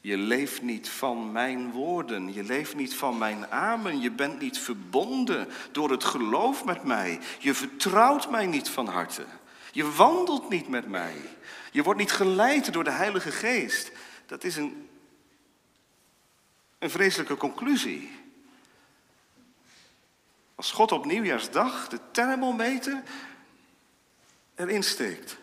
Je 0.00 0.16
leeft 0.16 0.62
niet 0.62 0.88
van 0.88 1.32
mijn 1.32 1.70
woorden. 1.70 2.32
Je 2.32 2.42
leeft 2.42 2.74
niet 2.74 2.94
van 2.94 3.18
mijn 3.18 3.46
amen. 3.46 4.00
Je 4.00 4.10
bent 4.10 4.40
niet 4.40 4.58
verbonden 4.58 5.48
door 5.72 5.90
het 5.90 6.04
geloof 6.04 6.64
met 6.64 6.84
mij. 6.84 7.20
Je 7.38 7.54
vertrouwt 7.54 8.30
mij 8.30 8.46
niet 8.46 8.68
van 8.68 8.86
harte. 8.86 9.24
Je 9.72 9.92
wandelt 9.92 10.48
niet 10.48 10.68
met 10.68 10.88
mij. 10.88 11.16
Je 11.70 11.82
wordt 11.82 12.00
niet 12.00 12.12
geleid 12.12 12.72
door 12.72 12.84
de 12.84 12.90
Heilige 12.90 13.30
Geest. 13.30 13.92
Dat 14.26 14.44
is 14.44 14.56
een, 14.56 14.88
een 16.78 16.90
vreselijke 16.90 17.36
conclusie. 17.36 18.20
Als 20.54 20.72
God 20.72 20.92
op 20.92 21.04
nieuwjaarsdag 21.04 21.88
de 21.88 22.00
thermometer 22.10 23.02
erin 24.54 24.82
steekt. 24.82 25.36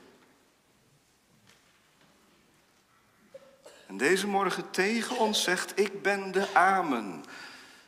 En 3.86 3.98
deze 3.98 4.27
morgen 4.27 4.69
tegen 4.71 5.17
ons 5.17 5.43
zegt, 5.43 5.79
ik 5.79 6.01
ben 6.01 6.31
de 6.31 6.53
Amen. 6.53 7.24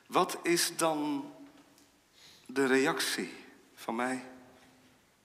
Wat 0.07 0.37
is 0.43 0.77
dan 0.77 1.31
de 2.45 2.65
reactie 2.65 3.33
van 3.75 3.95
mij? 3.95 4.30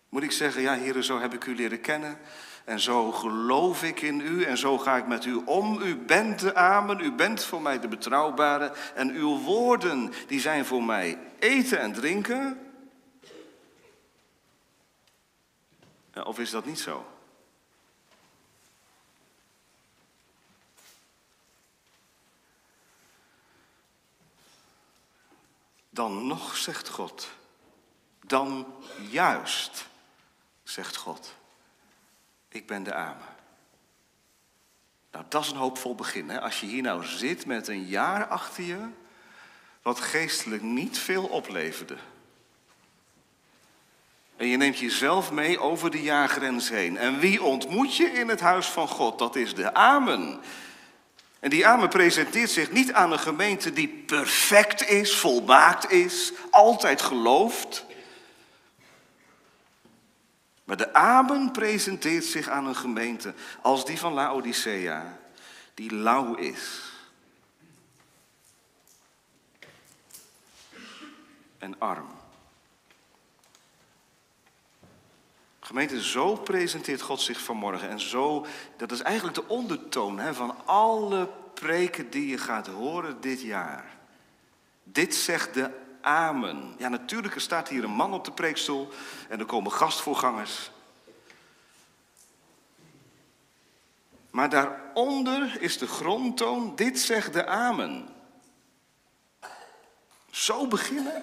Moet 0.08 0.22
ik 0.22 0.32
zeggen, 0.32 0.62
ja 0.62 0.75
heren, 0.75 1.04
zo 1.04 1.20
heb 1.20 1.34
ik 1.34 1.44
u 1.44 1.54
leren 1.54 1.80
kennen. 1.80 2.18
En 2.64 2.80
zo 2.80 3.12
geloof 3.12 3.82
ik 3.82 4.02
in 4.02 4.20
u 4.20 4.42
en 4.42 4.58
zo 4.58 4.78
ga 4.78 4.96
ik 4.96 5.06
met 5.06 5.25
u 5.25 5.34
om. 5.34 5.82
U 5.82 5.96
bent 5.96 6.38
de 6.38 6.54
Amen, 6.54 7.00
u 7.00 7.12
bent 7.12 7.44
voor 7.44 7.62
mij 7.62 7.80
de 7.80 7.88
betrouwbare. 7.88 8.72
En 8.94 9.10
uw 9.10 9.38
woorden, 9.38 10.12
die 10.26 10.40
zijn 10.40 10.64
voor 10.64 10.82
mij 10.82 11.18
eten 11.38 11.80
en 11.80 11.92
drinken. 11.92 12.60
Of 16.25 16.38
is 16.38 16.50
dat 16.50 16.64
niet 16.64 16.80
zo? 16.80 17.06
Dan 25.90 26.26
nog, 26.26 26.56
zegt 26.56 26.88
God. 26.88 27.28
Dan 28.20 28.75
juist, 29.10 29.86
zegt 30.68 30.96
God. 30.96 31.35
Ik 32.49 32.66
ben 32.66 32.82
de 32.82 32.94
Amen. 32.94 33.35
Nou, 35.12 35.25
dat 35.28 35.44
is 35.44 35.50
een 35.50 35.56
hoopvol 35.56 35.94
begin. 35.94 36.28
Hè? 36.28 36.40
Als 36.40 36.61
je 36.61 36.66
hier 36.66 36.82
nou 36.82 37.04
zit 37.04 37.46
met 37.46 37.68
een 37.68 37.85
jaar 37.85 38.26
achter 38.26 38.64
je, 38.64 38.78
wat 39.82 40.00
geestelijk 40.00 40.62
niet 40.62 40.99
veel 40.99 41.25
opleverde. 41.25 41.96
En 44.37 44.46
je 44.46 44.56
neemt 44.56 44.78
jezelf 44.78 45.32
mee 45.32 45.61
over 45.61 45.90
de 45.90 46.02
jaargrens 46.02 46.68
heen. 46.68 46.96
En 46.96 47.18
wie 47.18 47.42
ontmoet 47.42 47.96
je 47.96 48.06
in 48.06 48.28
het 48.28 48.40
huis 48.40 48.66
van 48.66 48.88
God? 48.88 49.18
Dat 49.18 49.37
is 49.37 49.54
de 49.54 49.75
Amen. 49.75 50.40
En 51.40 51.50
die 51.50 51.66
Amen 51.66 51.88
presenteert 51.88 52.50
zich 52.50 52.70
niet 52.70 52.92
aan 52.92 53.12
een 53.12 53.18
gemeente 53.18 53.73
die 53.73 53.88
perfect 53.88 54.88
is, 54.88 55.16
volmaakt 55.16 55.90
is, 55.90 56.32
altijd 56.50 57.02
gelooft. 57.02 57.86
Maar 60.66 60.76
de 60.76 60.94
Amen 60.94 61.50
presenteert 61.50 62.25
zich 62.25 62.49
aan 62.49 62.66
een 62.66 62.76
gemeente 62.76 63.35
als 63.62 63.85
die 63.85 63.99
van 63.99 64.12
Laodicea, 64.12 65.18
die 65.75 65.94
lauw 65.94 66.35
is. 66.35 66.92
En 71.58 71.78
arm. 71.78 72.08
Gemeente, 75.61 76.02
zo 76.02 76.34
presenteert 76.34 77.00
God 77.00 77.21
zich 77.21 77.41
vanmorgen. 77.41 77.88
En 77.88 78.00
zo, 78.00 78.47
dat 78.76 78.93
is 78.93 79.00
eigenlijk 79.00 79.36
de 79.36 79.49
ondertoon 79.49 80.19
hè, 80.19 80.34
van 80.34 80.67
alle 80.67 81.28
preken 81.54 82.10
die 82.10 82.26
je 82.26 82.38
gaat 82.38 82.67
horen 82.67 83.21
dit 83.21 83.41
jaar. 83.41 83.97
Dit 84.82 85.14
zegt 85.14 85.54
de 85.54 85.71
Amen. 86.06 86.75
Ja, 86.78 86.88
natuurlijk, 86.88 87.34
er 87.34 87.40
staat 87.40 87.69
hier 87.69 87.84
een 87.84 87.90
man 87.90 88.12
op 88.12 88.25
de 88.25 88.32
preekstoel 88.32 88.88
en 89.28 89.38
er 89.38 89.45
komen 89.45 89.73
gastvoorgangers. 89.73 90.71
Maar 94.30 94.49
daaronder 94.49 95.56
is 95.60 95.78
de 95.78 95.86
grondtoon, 95.86 96.76
dit 96.76 97.00
zegt 97.00 97.32
de 97.32 97.47
Amen. 97.47 98.08
Zo 100.30 100.66
beginnen 100.66 101.23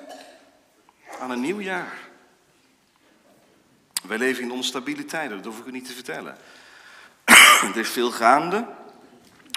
aan 1.20 1.32
een 1.32 1.42
nieuw 1.42 1.60
jaar. 1.60 1.98
Wij 4.08 4.18
leven 4.18 4.44
in 4.44 4.52
onstabiele 4.52 5.06
tijden, 5.06 5.38
dat 5.38 5.46
hoef 5.46 5.60
ik 5.60 5.66
u 5.66 5.72
niet 5.72 5.86
te 5.86 5.94
vertellen. 5.94 6.38
er 7.74 7.78
is 7.78 7.90
veel 7.90 8.12
gaande. 8.12 8.68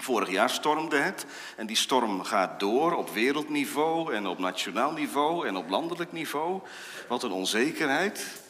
Vorig 0.06 0.30
jaar 0.30 0.50
stormde 0.50 0.96
het 0.96 1.26
en 1.56 1.66
die 1.66 1.76
storm 1.76 2.24
gaat 2.24 2.60
door 2.60 2.94
op 2.94 3.10
wereldniveau 3.10 4.14
en 4.14 4.26
op 4.26 4.38
nationaal 4.38 4.92
niveau 4.92 5.46
en 5.46 5.56
op 5.56 5.68
landelijk 5.68 6.12
niveau. 6.12 6.62
Wat 7.08 7.22
een 7.22 7.30
onzekerheid. 7.30 8.42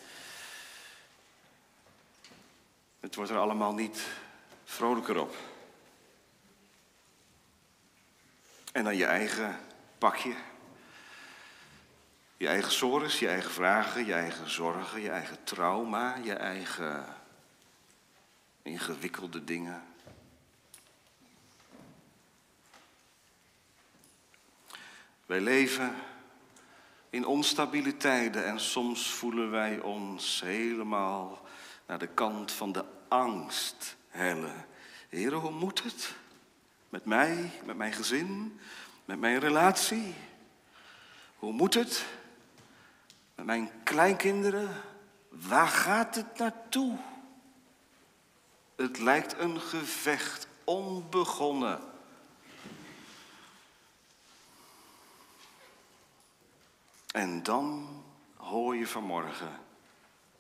Het 3.01 3.15
wordt 3.15 3.31
er 3.31 3.39
allemaal 3.39 3.75
niet 3.75 4.07
vrolijker 4.65 5.21
op. 5.21 5.37
En 8.73 8.85
dan 8.85 8.97
je 8.97 9.07
eigen 9.07 9.61
pakje. 9.99 10.35
Je 12.37 12.49
eigen 12.49 12.73
sores, 12.73 13.19
je 13.19 13.29
eigen 13.29 13.51
vragen, 13.51 14.07
je 14.07 14.15
eigen 14.15 14.51
zorgen, 14.51 15.01
je 15.01 15.11
eigen 15.11 15.45
trauma, 15.45 16.17
je 16.17 16.35
eigen 16.35 17.05
ingewikkelde 18.63 19.45
dingen. 19.45 19.95
Wij 25.27 25.41
leven 25.41 25.95
in 27.11 27.27
onstabiele 27.27 27.97
tijden 27.97 28.47
en 28.47 28.61
soms 28.61 29.11
voelen 29.11 29.51
wij 29.51 29.81
ons 29.81 30.41
helemaal 30.41 31.47
naar 31.87 31.99
de 31.99 32.07
kant 32.07 32.53
van 32.53 32.73
de 32.73 32.85
angst 33.09 33.97
hellen. 34.09 34.67
Heer, 35.09 35.33
hoe 35.33 35.51
moet 35.51 35.83
het? 35.83 36.15
Met 36.89 37.05
mij, 37.05 37.51
met 37.65 37.77
mijn 37.77 37.93
gezin, 37.93 38.61
met 39.05 39.19
mijn 39.19 39.39
relatie? 39.39 40.15
Hoe 41.37 41.53
moet 41.53 41.75
het? 41.75 42.07
Met 43.35 43.47
mijn 43.47 43.71
kleinkinderen? 43.83 44.69
Waar 45.29 45.69
gaat 45.69 46.15
het 46.15 46.39
naartoe? 46.39 46.97
Het 48.77 48.99
lijkt 48.99 49.39
een 49.39 49.61
gevecht, 49.61 50.49
onbegonnen. 50.65 51.81
En 57.17 57.43
dan 57.43 57.89
hoor 58.37 58.77
je 58.77 58.87
vanmorgen, 58.87 59.61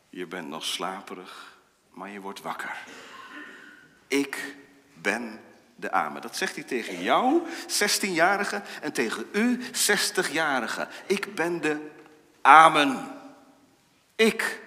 je 0.09 0.27
bent 0.27 0.49
nog 0.49 0.65
slaperig, 0.65 1.59
maar 1.91 2.09
je 2.09 2.21
wordt 2.21 2.43
wakker. 2.43 2.77
Ik 4.07 4.57
ben 4.95 5.41
de 5.75 5.91
Amen. 5.91 6.23
Dat 6.23 6.37
zegt 6.37 6.55
hij 6.55 6.65
tegen 6.65 7.03
jou, 7.03 7.43
16-jarige, 7.69 8.62
en 8.81 8.93
tegen 8.93 9.29
u, 9.33 9.61
60-jarige. 9.62 10.89
Ik 11.07 11.35
ben 11.35 11.61
de 11.61 11.91
Amen. 12.43 13.19
Ik. 14.17 14.62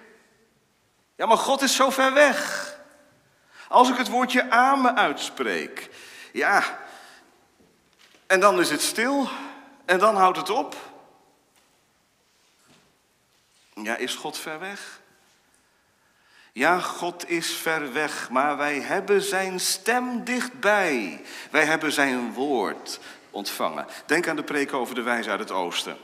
Ja, 1.16 1.26
maar 1.26 1.38
God 1.38 1.62
is 1.62 1.76
zo 1.76 1.90
ver 1.90 2.12
weg. 2.12 2.68
Als 3.68 3.90
ik 3.90 3.96
het 3.96 4.08
woordje 4.08 4.50
Amen 4.50 4.96
uitspreek, 4.96 5.90
ja, 6.32 6.78
en 8.26 8.40
dan 8.40 8.60
is 8.60 8.70
het 8.70 8.82
stil, 8.82 9.28
en 9.84 9.98
dan 9.98 10.16
houdt 10.16 10.36
het 10.36 10.50
op. 10.50 10.89
Ja, 13.74 13.96
is 13.96 14.14
God 14.14 14.38
ver 14.38 14.58
weg? 14.58 15.00
Ja, 16.52 16.78
God 16.80 17.28
is 17.28 17.52
ver 17.52 17.92
weg, 17.92 18.30
maar 18.30 18.56
wij 18.56 18.80
hebben 18.80 19.22
zijn 19.22 19.60
stem 19.60 20.24
dichtbij. 20.24 21.22
Wij 21.50 21.64
hebben 21.64 21.92
zijn 21.92 22.32
woord 22.32 23.00
ontvangen. 23.30 23.86
Denk 24.06 24.28
aan 24.28 24.36
de 24.36 24.42
preek 24.42 24.72
over 24.72 24.94
de 24.94 25.02
wijze 25.02 25.30
uit 25.30 25.40
het 25.40 25.50
oosten. 25.50 25.96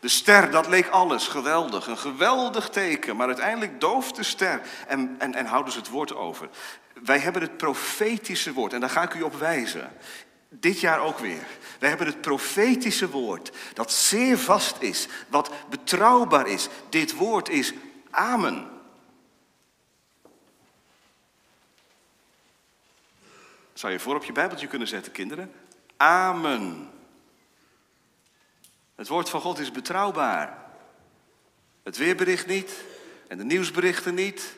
De 0.00 0.08
ster, 0.08 0.50
dat 0.50 0.68
leek 0.68 0.88
alles 0.88 1.26
geweldig, 1.26 1.86
een 1.86 1.98
geweldig 1.98 2.68
teken, 2.68 3.16
maar 3.16 3.26
uiteindelijk 3.26 3.80
dooft 3.80 4.16
de 4.16 4.22
ster 4.22 4.60
en, 4.86 5.16
en, 5.18 5.34
en 5.34 5.46
houden 5.46 5.72
ze 5.72 5.78
het 5.78 5.88
woord 5.88 6.14
over. 6.14 6.48
Wij 7.04 7.18
hebben 7.18 7.42
het 7.42 7.56
profetische 7.56 8.52
woord 8.52 8.72
en 8.72 8.80
daar 8.80 8.90
ga 8.90 9.02
ik 9.02 9.14
u 9.14 9.22
op 9.22 9.34
wijzen. 9.34 9.92
Dit 10.52 10.80
jaar 10.80 11.00
ook 11.00 11.18
weer. 11.18 11.46
Wij 11.78 11.88
hebben 11.88 12.06
het 12.06 12.20
profetische 12.20 13.10
woord, 13.10 13.50
dat 13.74 13.92
zeer 13.92 14.38
vast 14.38 14.82
is, 14.82 15.08
wat 15.28 15.50
betrouwbaar 15.68 16.46
is. 16.46 16.68
Dit 16.88 17.14
woord 17.14 17.48
is 17.48 17.72
Amen. 18.10 18.70
Zou 23.72 23.92
je 23.92 24.00
voor 24.00 24.14
op 24.14 24.24
je 24.24 24.32
Bijbeltje 24.32 24.66
kunnen 24.66 24.88
zetten, 24.88 25.12
kinderen? 25.12 25.52
Amen. 25.96 26.90
Het 28.94 29.08
woord 29.08 29.28
van 29.28 29.40
God 29.40 29.58
is 29.58 29.70
betrouwbaar. 29.70 30.72
Het 31.82 31.96
weerbericht 31.96 32.46
niet 32.46 32.84
en 33.28 33.38
de 33.38 33.44
nieuwsberichten 33.44 34.14
niet. 34.14 34.56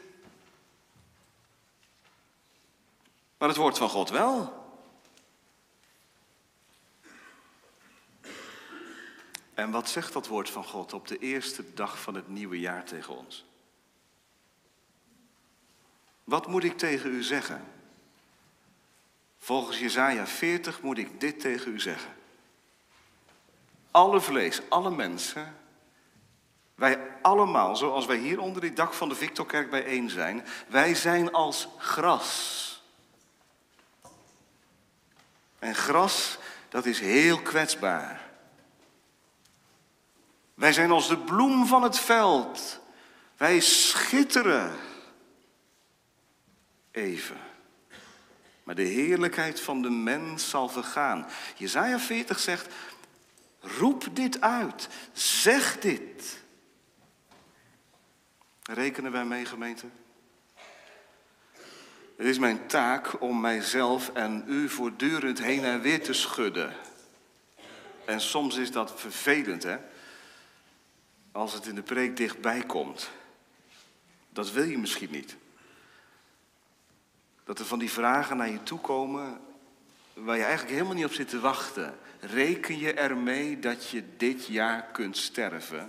Maar 3.38 3.48
het 3.48 3.56
woord 3.56 3.78
van 3.78 3.88
God 3.88 4.10
wel. 4.10 4.61
En 9.54 9.70
wat 9.70 9.88
zegt 9.88 10.12
dat 10.12 10.26
woord 10.26 10.50
van 10.50 10.64
God 10.64 10.92
op 10.92 11.08
de 11.08 11.18
eerste 11.18 11.74
dag 11.74 12.00
van 12.00 12.14
het 12.14 12.28
nieuwe 12.28 12.60
jaar 12.60 12.84
tegen 12.84 13.16
ons? 13.16 13.44
Wat 16.24 16.46
moet 16.46 16.64
ik 16.64 16.78
tegen 16.78 17.14
u 17.14 17.22
zeggen? 17.22 17.64
Volgens 19.38 19.78
Jesaja 19.78 20.26
40 20.26 20.82
moet 20.82 20.98
ik 20.98 21.20
dit 21.20 21.40
tegen 21.40 21.72
u 21.72 21.80
zeggen. 21.80 22.12
Alle 23.90 24.20
vlees, 24.20 24.60
alle 24.68 24.90
mensen, 24.90 25.56
wij 26.74 27.00
allemaal, 27.22 27.76
zoals 27.76 28.06
wij 28.06 28.16
hier 28.16 28.40
onder 28.40 28.60
dit 28.60 28.76
dak 28.76 28.92
van 28.92 29.08
de 29.08 29.14
Victorkerk 29.14 29.70
bijeen 29.70 30.10
zijn, 30.10 30.44
wij 30.68 30.94
zijn 30.94 31.32
als 31.32 31.68
gras. 31.78 32.82
En 35.58 35.74
gras, 35.74 36.38
dat 36.68 36.86
is 36.86 37.00
heel 37.00 37.40
kwetsbaar. 37.40 38.21
Wij 40.54 40.72
zijn 40.72 40.90
als 40.90 41.08
de 41.08 41.18
bloem 41.18 41.66
van 41.66 41.82
het 41.82 41.98
veld. 41.98 42.80
Wij 43.36 43.60
schitteren. 43.60 44.72
Even. 46.90 47.36
Maar 48.62 48.74
de 48.74 48.82
heerlijkheid 48.82 49.60
van 49.60 49.82
de 49.82 49.90
mens 49.90 50.50
zal 50.50 50.68
vergaan. 50.68 51.26
Jezaja 51.56 51.98
40 51.98 52.38
zegt, 52.38 52.74
roep 53.60 54.08
dit 54.12 54.40
uit. 54.40 54.88
Zeg 55.12 55.78
dit. 55.78 56.40
Rekenen 58.62 59.12
wij 59.12 59.24
mee, 59.24 59.44
gemeente? 59.44 59.86
Het 62.16 62.26
is 62.26 62.38
mijn 62.38 62.66
taak 62.66 63.20
om 63.20 63.40
mijzelf 63.40 64.10
en 64.14 64.44
u 64.46 64.68
voortdurend 64.68 65.42
heen 65.42 65.64
en 65.64 65.80
weer 65.80 66.02
te 66.02 66.12
schudden. 66.12 66.74
En 68.04 68.20
soms 68.20 68.56
is 68.56 68.70
dat 68.70 69.00
vervelend, 69.00 69.62
hè? 69.62 69.76
Als 71.32 71.52
het 71.52 71.66
in 71.66 71.74
de 71.74 71.82
preek 71.82 72.16
dichtbij 72.16 72.62
komt. 72.62 73.10
Dat 74.28 74.50
wil 74.50 74.64
je 74.64 74.78
misschien 74.78 75.10
niet. 75.10 75.36
Dat 77.44 77.58
er 77.58 77.64
van 77.64 77.78
die 77.78 77.90
vragen 77.90 78.36
naar 78.36 78.50
je 78.50 78.62
toe 78.62 78.80
komen 78.80 79.40
waar 80.12 80.36
je 80.36 80.42
eigenlijk 80.42 80.72
helemaal 80.72 80.94
niet 80.94 81.04
op 81.04 81.12
zit 81.12 81.28
te 81.28 81.40
wachten. 81.40 81.98
Reken 82.20 82.78
je 82.78 82.92
ermee 82.92 83.58
dat 83.58 83.88
je 83.88 84.04
dit 84.16 84.46
jaar 84.46 84.82
kunt 84.82 85.16
sterven? 85.16 85.80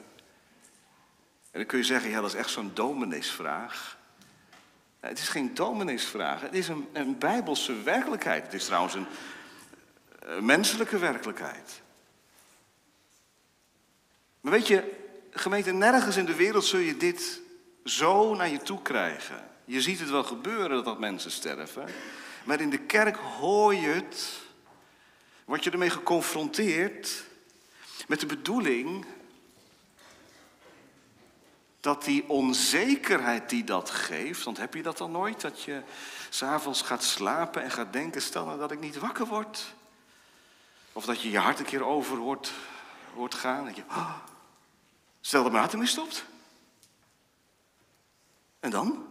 En 1.51 1.60
dan 1.60 1.65
kun 1.65 1.77
je 1.77 1.84
zeggen, 1.84 2.10
ja, 2.10 2.21
dat 2.21 2.29
is 2.29 2.39
echt 2.39 2.49
zo'n 2.49 2.71
domineesvraag. 2.73 3.97
Het 4.99 5.19
is 5.19 5.29
geen 5.29 5.53
domineesvraag, 5.53 6.41
het 6.41 6.53
is 6.53 6.67
een, 6.67 6.88
een 6.93 7.17
bijbelse 7.17 7.82
werkelijkheid. 7.82 8.43
Het 8.43 8.53
is 8.53 8.65
trouwens 8.65 8.93
een, 8.93 9.06
een 10.19 10.45
menselijke 10.45 10.97
werkelijkheid. 10.97 11.82
Maar 14.41 14.51
weet 14.51 14.67
je, 14.67 15.03
gemeente, 15.34 15.72
nergens 15.72 16.17
in 16.17 16.26
de 16.26 16.36
wereld 16.36 16.65
zul 16.65 16.80
je 16.80 16.98
dit 16.98 17.41
zo 17.86 18.36
naar 18.36 18.50
je 18.50 18.62
toe 18.62 18.82
krijgen. 18.82 19.50
Je 19.65 19.82
ziet 19.82 20.00
het 20.00 20.10
wel 20.10 20.24
gebeuren 20.24 20.84
dat 20.84 21.00
mensen 21.00 21.32
sterven. 21.32 21.88
Maar 22.43 22.62
in 22.62 22.69
de 22.69 22.80
kerk 22.80 23.15
hoor 23.15 23.76
je 23.76 23.88
het, 23.88 24.39
word 25.46 25.63
je 25.63 25.72
ermee 25.72 25.89
geconfronteerd 25.89 27.24
met 28.08 28.19
de 28.19 28.26
bedoeling 28.26 29.06
dat 31.80 32.04
die 32.04 32.30
onzekerheid 32.30 33.50
die 33.50 33.63
dat 33.63 33.89
geeft, 33.89 34.43
want 34.43 34.58
heb 34.58 34.74
je 34.74 34.82
dat 34.82 34.98
dan 34.98 35.12
nooit? 35.12 35.41
Dat 35.41 35.62
je 35.62 35.82
s'avonds 36.30 36.82
gaat 36.82 37.04
slapen 37.04 37.63
en 37.63 37.72
gaat 37.72 37.93
denken, 37.93 38.22
stel 38.22 38.46
nou 38.46 38.60
dat 38.60 38.72
ik 38.72 38.80
niet 38.80 38.98
wakker 38.98 39.26
word. 39.26 39.74
Of 40.93 41.06
dat 41.06 41.22
je 41.22 41.32
je 41.32 41.38
hart 41.38 41.60
een 41.60 41.65
keer 41.65 41.86
over 41.86 42.17
hoort, 42.17 42.52
hoort 43.13 43.34
gaan. 43.34 43.65
Dat 43.65 43.76
je, 43.76 43.84
oh, 43.89 44.15
stel 45.25 45.41
dat 45.41 45.51
mijn 45.51 45.63
hart 45.63 45.73
ermee 45.73 45.88
stopt. 45.88 46.25
En 48.59 48.69
dan? 48.69 49.07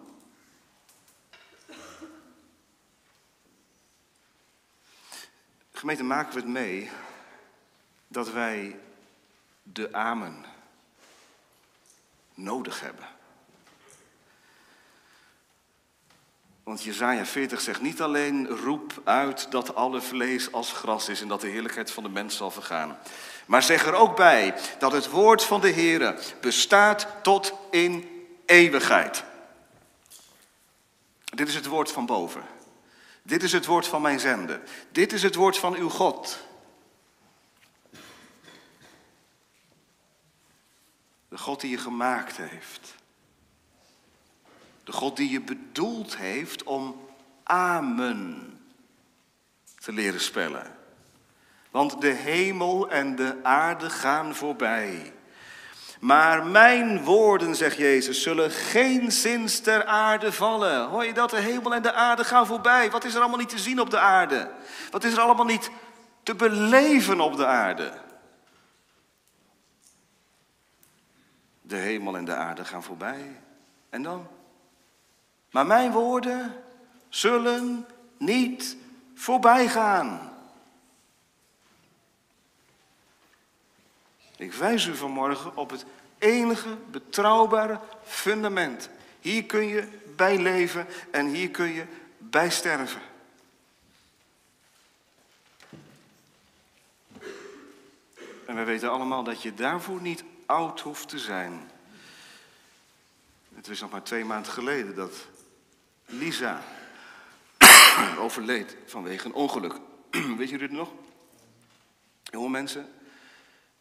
Gemeente, 5.73 6.03
maken 6.03 6.33
we 6.33 6.41
het 6.41 6.49
mee 6.49 6.91
dat 8.09 8.31
wij 8.31 8.81
de 9.63 9.93
amen 9.93 10.45
nodig 12.35 12.81
hebben. 12.81 13.09
Want 16.73 16.85
Jezaja 16.85 17.27
40 17.27 17.61
zegt 17.61 17.81
niet 17.81 18.03
alleen 18.03 18.49
roep 18.49 19.01
uit 19.05 19.51
dat 19.51 19.75
alle 19.75 20.01
vlees 20.01 20.53
als 20.53 20.73
gras 20.73 21.09
is 21.09 21.21
en 21.21 21.29
dat 21.29 21.41
de 21.41 21.49
heerlijkheid 21.49 21.91
van 21.91 22.03
de 22.03 22.09
mens 22.09 22.37
zal 22.37 22.51
vergaan. 22.51 22.99
Maar 23.47 23.63
zeg 23.63 23.87
er 23.87 23.95
ook 23.95 24.17
bij 24.17 24.55
dat 24.79 24.93
het 24.93 25.11
woord 25.11 25.45
van 25.45 25.61
de 25.61 25.73
Heere 25.73 26.19
bestaat 26.41 27.07
tot 27.23 27.53
in 27.71 28.27
eeuwigheid. 28.47 29.25
Dit 31.25 31.49
is 31.49 31.55
het 31.55 31.67
woord 31.67 31.91
van 31.91 32.07
boven. 32.07 32.43
Dit 33.23 33.43
is 33.43 33.53
het 33.53 33.67
woord 33.67 33.87
van 33.87 34.03
mijn 34.03 34.21
zenden. 34.21 34.63
Dit 34.93 35.13
is 35.13 35.23
het 35.23 35.35
woord 35.35 35.59
van 35.59 35.75
uw 35.75 35.89
God. 35.89 36.39
De 41.29 41.39
God 41.39 41.61
die 41.61 41.71
je 41.71 41.79
gemaakt 41.79 42.37
heeft. 42.37 42.95
De 44.85 44.93
God 44.93 45.17
die 45.17 45.31
je 45.31 45.41
bedoeld 45.41 46.17
heeft 46.17 46.63
om 46.63 47.09
amen 47.43 48.53
te 49.79 49.93
leren 49.93 50.21
spellen. 50.21 50.77
Want 51.71 52.01
de 52.01 52.11
hemel 52.11 52.91
en 52.91 53.17
de 53.17 53.37
aarde 53.43 53.91
gaan 53.91 54.35
voorbij. 54.35 55.13
Maar 56.01 56.47
mijn 56.47 57.05
woorden, 57.05 57.55
zegt 57.55 57.77
Jezus, 57.77 58.23
zullen 58.23 58.51
geen 58.51 59.13
zins 59.13 59.61
ter 59.61 59.85
aarde 59.85 60.33
vallen. 60.33 60.89
Hoor 60.89 61.05
je 61.05 61.13
dat? 61.13 61.31
De 61.31 61.41
hemel 61.41 61.75
en 61.75 61.83
de 61.83 61.93
aarde 61.93 62.25
gaan 62.25 62.47
voorbij. 62.47 62.91
Wat 62.91 63.05
is 63.05 63.15
er 63.15 63.21
allemaal 63.21 63.39
niet 63.39 63.49
te 63.49 63.59
zien 63.59 63.81
op 63.81 63.91
de 63.91 63.99
aarde? 63.99 64.51
Wat 64.91 65.05
is 65.05 65.13
er 65.13 65.21
allemaal 65.21 65.45
niet 65.45 65.71
te 66.23 66.35
beleven 66.35 67.21
op 67.21 67.37
de 67.37 67.47
aarde? 67.47 67.93
De 71.63 71.77
hemel 71.77 72.17
en 72.17 72.25
de 72.25 72.35
aarde 72.35 72.65
gaan 72.65 72.83
voorbij. 72.83 73.41
En 73.91 74.03
dan? 74.03 74.29
Maar 75.53 75.67
mijn 75.67 75.93
woorden 75.93 76.65
zullen 77.09 77.87
niet 78.17 78.77
voorbij 79.15 79.69
gaan. 79.69 80.33
Ik 84.37 84.53
wijs 84.53 84.87
u 84.87 84.97
vanmorgen 84.97 85.57
op 85.57 85.71
het 85.71 85.85
enige 86.19 86.77
betrouwbare 86.91 87.81
fundament. 88.05 88.89
Hier 89.21 89.45
kun 89.45 89.67
je 89.67 89.89
bij 90.17 90.39
leven 90.39 90.87
en 91.11 91.27
hier 91.27 91.51
kun 91.51 91.73
je 91.73 91.87
bij 92.19 92.51
sterven. 92.51 93.03
En 98.47 98.57
we 98.57 98.65
weten 98.65 98.91
allemaal 98.91 99.23
dat 99.23 99.43
je 99.43 99.55
daarvoor 99.55 100.01
niet 100.01 100.25
oud 100.47 100.81
hoeft 100.81 101.09
te 101.09 101.19
zijn. 101.19 101.71
Het 103.55 103.69
is 103.69 103.81
nog 103.81 103.91
maar 103.91 104.03
twee 104.03 104.25
maanden 104.25 104.53
geleden 104.53 104.95
dat 104.95 105.13
Lisa 106.13 106.63
overleed 108.19 108.77
vanwege 108.87 109.27
een 109.27 109.33
ongeluk. 109.33 109.81
Weet 110.39 110.49
jullie 110.49 110.67
het 110.67 110.77
nog? 110.77 110.93
Jonge 112.23 112.49
mensen, 112.49 112.93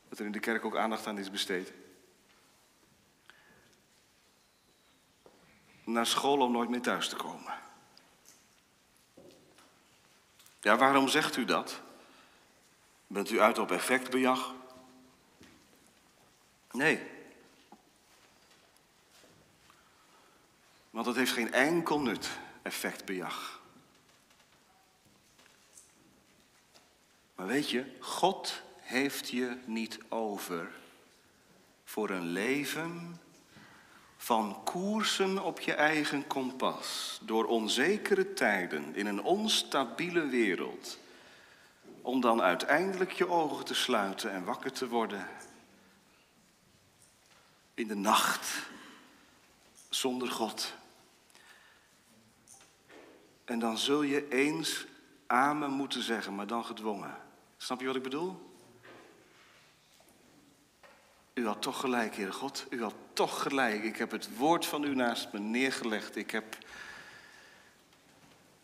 dat 0.09 0.19
er 0.19 0.25
in 0.25 0.31
de 0.31 0.39
kerk 0.39 0.65
ook 0.65 0.77
aandacht 0.77 1.07
aan 1.07 1.17
is 1.17 1.31
besteed. 1.31 1.73
Naar 5.83 6.05
school 6.05 6.39
om 6.39 6.51
nooit 6.51 6.69
meer 6.69 6.81
thuis 6.81 7.09
te 7.09 7.15
komen. 7.15 7.53
Ja, 10.61 10.77
waarom 10.77 11.07
zegt 11.07 11.37
u 11.37 11.45
dat? 11.45 11.81
Bent 13.07 13.31
u 13.31 13.39
uit 13.39 13.57
op 13.57 13.71
effectbejag? 13.71 14.53
Nee. 16.71 17.20
Want 20.91 21.06
het 21.06 21.15
heeft 21.15 21.32
geen 21.32 21.54
enkel 21.54 21.99
nut, 21.99 22.30
effectbejag. 22.62 23.62
Maar 27.36 27.47
weet 27.47 27.69
je, 27.69 27.86
God 27.99 28.62
heeft 28.80 29.30
je 29.30 29.58
niet 29.65 29.99
over 30.10 30.71
voor 31.84 32.10
een 32.10 32.25
leven 32.25 33.19
van 34.17 34.63
koersen 34.63 35.43
op 35.43 35.60
je 35.60 35.73
eigen 35.73 36.27
kompas, 36.27 37.19
door 37.21 37.45
onzekere 37.45 38.34
tijden 38.34 38.95
in 38.95 39.06
een 39.06 39.23
onstabiele 39.23 40.25
wereld, 40.25 40.99
om 42.01 42.21
dan 42.21 42.41
uiteindelijk 42.41 43.12
je 43.12 43.27
ogen 43.27 43.65
te 43.65 43.73
sluiten 43.73 44.32
en 44.32 44.43
wakker 44.43 44.71
te 44.71 44.88
worden 44.88 45.27
in 47.73 47.88
de 47.88 47.95
nacht, 47.95 48.47
zonder 49.89 50.32
God. 50.32 50.73
En 53.51 53.59
dan 53.59 53.77
zul 53.77 54.01
je 54.01 54.27
eens 54.29 54.85
amen 55.27 55.71
moeten 55.71 56.03
zeggen, 56.03 56.35
maar 56.35 56.47
dan 56.47 56.65
gedwongen. 56.65 57.17
Snap 57.57 57.79
je 57.79 57.85
wat 57.85 57.95
ik 57.95 58.03
bedoel? 58.03 58.55
U 61.33 61.45
had 61.45 61.61
toch 61.61 61.79
gelijk, 61.79 62.15
Heere 62.15 62.31
God. 62.31 62.65
U 62.69 62.81
had 62.81 62.93
toch 63.13 63.41
gelijk. 63.41 63.83
Ik 63.83 63.97
heb 63.97 64.11
het 64.11 64.37
woord 64.37 64.65
van 64.65 64.83
u 64.83 64.95
naast 64.95 65.31
me 65.31 65.39
neergelegd. 65.39 66.15
Ik 66.15 66.31
heb 66.31 66.57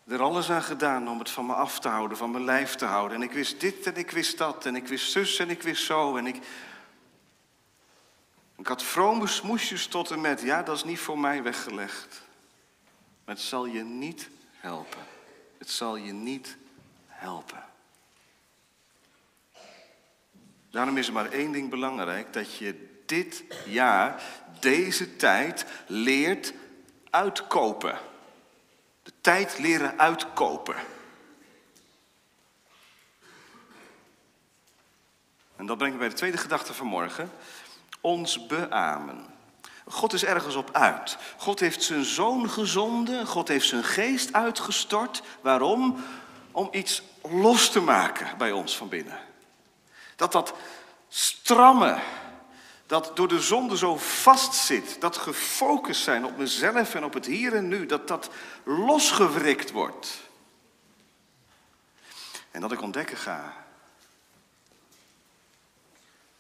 er 0.06 0.22
alles 0.22 0.50
aan 0.50 0.64
gedaan 0.64 1.10
om 1.10 1.20
het 1.20 1.30
van 1.30 1.46
me 1.46 1.54
af 1.54 1.80
te 1.80 1.88
houden, 1.88 2.18
van 2.18 2.32
mijn 2.32 2.46
lijf 2.46 2.76
te 2.76 2.86
houden. 2.86 3.18
En 3.18 3.24
ik 3.24 3.32
wist 3.32 3.60
dit 3.60 3.88
en 3.88 3.96
ik 3.96 4.12
wist 4.12 4.38
dat 4.38 4.66
en 4.66 4.76
ik 4.76 4.88
wist 4.88 5.12
zus 5.12 5.40
en 5.40 5.50
ik 5.50 5.62
wist 5.62 5.86
zo. 5.86 6.18
En 6.18 6.28
ik, 6.28 6.40
ik 8.58 8.68
had 8.68 8.84
vrome 8.84 9.28
smoesjes 9.28 9.88
tot 9.88 10.12
en 10.12 10.22
met, 10.22 10.42
ja, 10.42 10.64
dat 10.64 10.76
is 10.76 10.84
niet 10.84 11.00
voor 11.00 11.20
mij 11.20 11.44
weggelegd. 11.44 12.22
Maar 13.26 13.36
het 13.36 13.44
zal 13.44 13.66
je 13.66 13.84
niet 13.84 14.30
helpen. 14.68 15.06
Het 15.58 15.70
zal 15.70 15.96
je 15.96 16.12
niet 16.12 16.58
helpen. 17.08 17.64
Daarom 20.72 20.98
is 20.98 21.08
er 21.08 21.14
maar 21.14 21.32
één 21.32 21.52
ding 21.52 21.70
belangrijk: 21.70 22.34
dat 22.34 22.56
je 22.56 23.02
dit 23.06 23.44
jaar, 23.66 24.24
deze 24.60 25.16
tijd 25.16 25.66
leert 25.88 26.54
uitkopen. 27.10 27.98
De 29.04 29.14
tijd 29.22 29.58
leren 29.60 30.00
uitkopen. 30.00 30.76
En 35.56 35.66
dat 35.66 35.78
brengt 35.78 35.94
me 35.94 36.00
bij 36.00 36.10
de 36.10 36.16
tweede 36.16 36.38
gedachte 36.38 36.74
van 36.74 36.88
morgen. 36.88 37.32
Ons 38.02 38.46
beamen. 38.48 39.37
God 39.90 40.14
is 40.14 40.26
ergens 40.26 40.56
op 40.56 40.70
uit. 40.72 41.18
God 41.38 41.60
heeft 41.60 41.84
zijn 41.84 42.06
zoon 42.06 42.50
gezonden. 42.50 43.28
God 43.28 43.48
heeft 43.48 43.68
zijn 43.68 43.84
geest 43.84 44.34
uitgestort. 44.34 45.22
Waarom? 45.42 46.04
Om 46.52 46.68
iets 46.72 47.02
los 47.22 47.72
te 47.72 47.80
maken 47.80 48.38
bij 48.38 48.52
ons 48.52 48.78
van 48.78 48.90
binnen. 48.90 49.20
Dat 50.16 50.32
dat 50.32 50.54
stramme, 51.08 51.98
dat 52.86 53.12
door 53.16 53.28
de 53.28 53.42
zonde 53.42 53.78
zo 53.78 53.98
vastzit, 53.98 55.02
dat 55.02 55.18
gefocust 55.18 56.04
zijn 56.04 56.26
op 56.26 56.38
mezelf 56.38 56.96
en 56.96 57.04
op 57.04 57.14
het 57.14 57.26
hier 57.26 57.56
en 57.56 57.68
nu, 57.68 57.86
dat 57.86 58.08
dat 58.08 58.30
losgewrikt 58.64 59.72
wordt. 59.72 60.20
En 62.52 62.62
dat 62.62 62.72
ik 62.72 62.82
ontdekken 62.82 63.18
ga. 63.18 63.67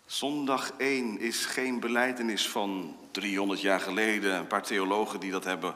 Zondag 0.07 0.71
1 0.77 1.19
is 1.19 1.45
geen 1.45 1.79
beleidenis 1.79 2.49
van 2.49 2.97
300 3.11 3.61
jaar 3.61 3.79
geleden. 3.79 4.35
Een 4.35 4.47
paar 4.47 4.63
theologen 4.63 5.19
die 5.19 5.31
dat 5.31 5.43
hebben 5.43 5.75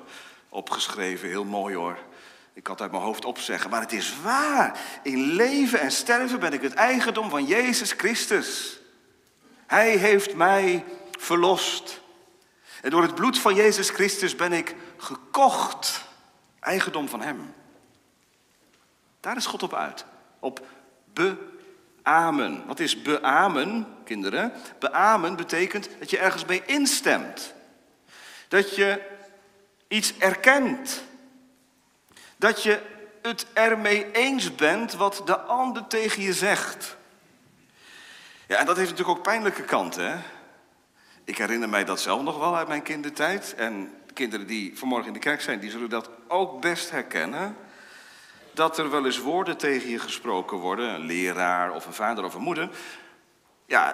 opgeschreven. 0.50 1.28
Heel 1.28 1.46
mooi 1.46 1.76
hoor. 1.76 1.98
Ik 2.54 2.64
kan 2.64 2.74
het 2.74 2.82
uit 2.82 2.92
mijn 2.92 3.04
hoofd 3.04 3.26
opzeggen, 3.26 3.70
maar 3.70 3.82
het 3.82 3.92
is 3.92 4.22
waar. 4.22 4.80
In 5.04 5.20
leven 5.20 5.80
en 5.80 5.92
sterven 5.92 6.40
ben 6.40 6.54
ik 6.54 6.62
het 6.62 6.74
eigendom 6.74 7.30
van 7.30 7.46
Jezus 7.46 7.92
Christus. 7.92 8.80
Hij 9.68 9.96
heeft 9.98 10.36
mij 10.36 10.86
verlost. 11.20 12.02
En 12.82 12.90
door 12.90 13.02
het 13.02 13.16
bloed 13.16 13.40
van 13.40 13.56
Jezus 13.56 13.90
Christus 13.90 14.36
ben 14.36 14.54
ik 14.54 14.76
gekocht. 14.98 16.06
Eigendom 16.60 17.10
van 17.10 17.22
Hem. 17.22 17.54
Daar 19.20 19.38
is 19.38 19.46
God 19.46 19.64
op 19.64 19.74
uit. 19.74 20.06
Op 20.40 20.68
beamen. 22.04 22.64
Wat 22.68 22.80
is 22.80 23.02
beamen, 23.02 23.88
kinderen? 24.04 24.54
Beamen 24.80 25.36
betekent 25.36 25.90
dat 26.00 26.10
je 26.10 26.18
ergens 26.18 26.46
mee 26.46 26.64
instemt. 26.66 27.54
Dat 28.48 28.76
je 28.76 29.02
iets 29.88 30.18
erkent. 30.18 31.04
Dat 32.38 32.64
je 32.64 32.82
het 33.22 33.46
ermee 33.54 34.12
eens 34.12 34.56
bent 34.56 34.94
wat 34.94 35.22
de 35.26 35.40
ander 35.40 35.88
tegen 35.88 36.22
je 36.22 36.34
zegt. 36.34 36.98
Ja, 38.48 38.58
en 38.58 38.66
dat 38.66 38.78
heeft 38.78 38.90
natuurlijk 38.90 39.18
ook 39.18 39.24
pijnlijke 39.24 39.64
kanten. 39.64 40.12
Hè? 40.12 40.18
Ik 41.24 41.38
herinner 41.38 41.70
mij 41.70 41.86
dat 41.86 42.02
zelf 42.02 42.22
nog 42.22 42.40
wel 42.40 42.58
uit 42.58 42.68
mijn 42.68 42.82
kindertijd. 42.82 43.56
En 43.56 43.94
kinderen 44.14 44.48
die 44.48 44.78
vanmorgen 44.78 45.08
in 45.08 45.14
de 45.14 45.20
kerk 45.20 45.42
zijn, 45.42 45.60
die 45.60 45.72
zullen 45.72 45.90
dat 45.90 46.10
ook 46.28 46.62
best 46.62 46.92
herkennen. 46.92 47.56
Dat 48.54 48.78
er 48.78 48.90
wel 48.90 49.06
eens 49.06 49.20
woorden 49.20 49.58
tegen 49.58 49.90
je 49.90 50.00
gesproken 50.00 50.58
worden, 50.58 50.90
een 50.90 51.06
leraar 51.06 51.72
of 51.72 51.86
een 51.86 51.94
vader 51.94 52.24
of 52.24 52.34
een 52.34 52.42
moeder. 52.42 52.70
Ja, 53.66 53.88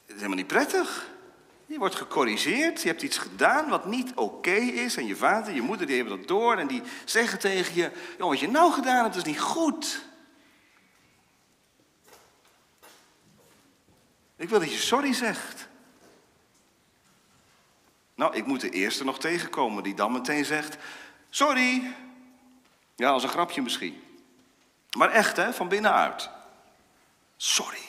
het 0.00 0.06
is 0.06 0.14
helemaal 0.14 0.36
niet 0.36 0.46
prettig. 0.46 1.06
Je 1.66 1.78
wordt 1.78 1.94
gecorrigeerd, 1.94 2.82
je 2.82 2.88
hebt 2.88 3.02
iets 3.02 3.18
gedaan 3.18 3.68
wat 3.68 3.86
niet 3.86 4.14
oké 4.14 4.54
is. 4.54 4.96
En 4.96 5.06
je 5.06 5.16
vader, 5.16 5.54
je 5.54 5.62
moeder, 5.62 5.86
die 5.86 5.96
hebben 5.96 6.18
dat 6.18 6.28
door. 6.28 6.56
En 6.56 6.66
die 6.66 6.82
zeggen 7.04 7.38
tegen 7.38 7.74
je, 7.74 7.90
jongen, 8.18 8.32
wat 8.32 8.40
je 8.40 8.50
nou 8.50 8.72
gedaan 8.72 9.02
hebt, 9.02 9.16
is 9.16 9.24
niet 9.24 9.40
goed. 9.40 10.06
Ik 14.36 14.48
wil 14.48 14.60
dat 14.60 14.72
je 14.72 14.78
sorry 14.78 15.12
zegt. 15.12 15.68
Nou, 18.14 18.34
ik 18.34 18.46
moet 18.46 18.60
de 18.60 18.70
eerste 18.70 19.04
nog 19.04 19.18
tegenkomen 19.18 19.82
die 19.82 19.94
dan 19.94 20.12
meteen 20.12 20.44
zegt: 20.44 20.76
Sorry. 21.30 21.94
Ja, 22.98 23.10
als 23.10 23.22
een 23.22 23.28
grapje 23.28 23.62
misschien. 23.62 24.22
Maar 24.96 25.10
echt, 25.10 25.36
hè, 25.36 25.52
van 25.52 25.68
binnenuit. 25.68 26.30
Sorry. 27.36 27.84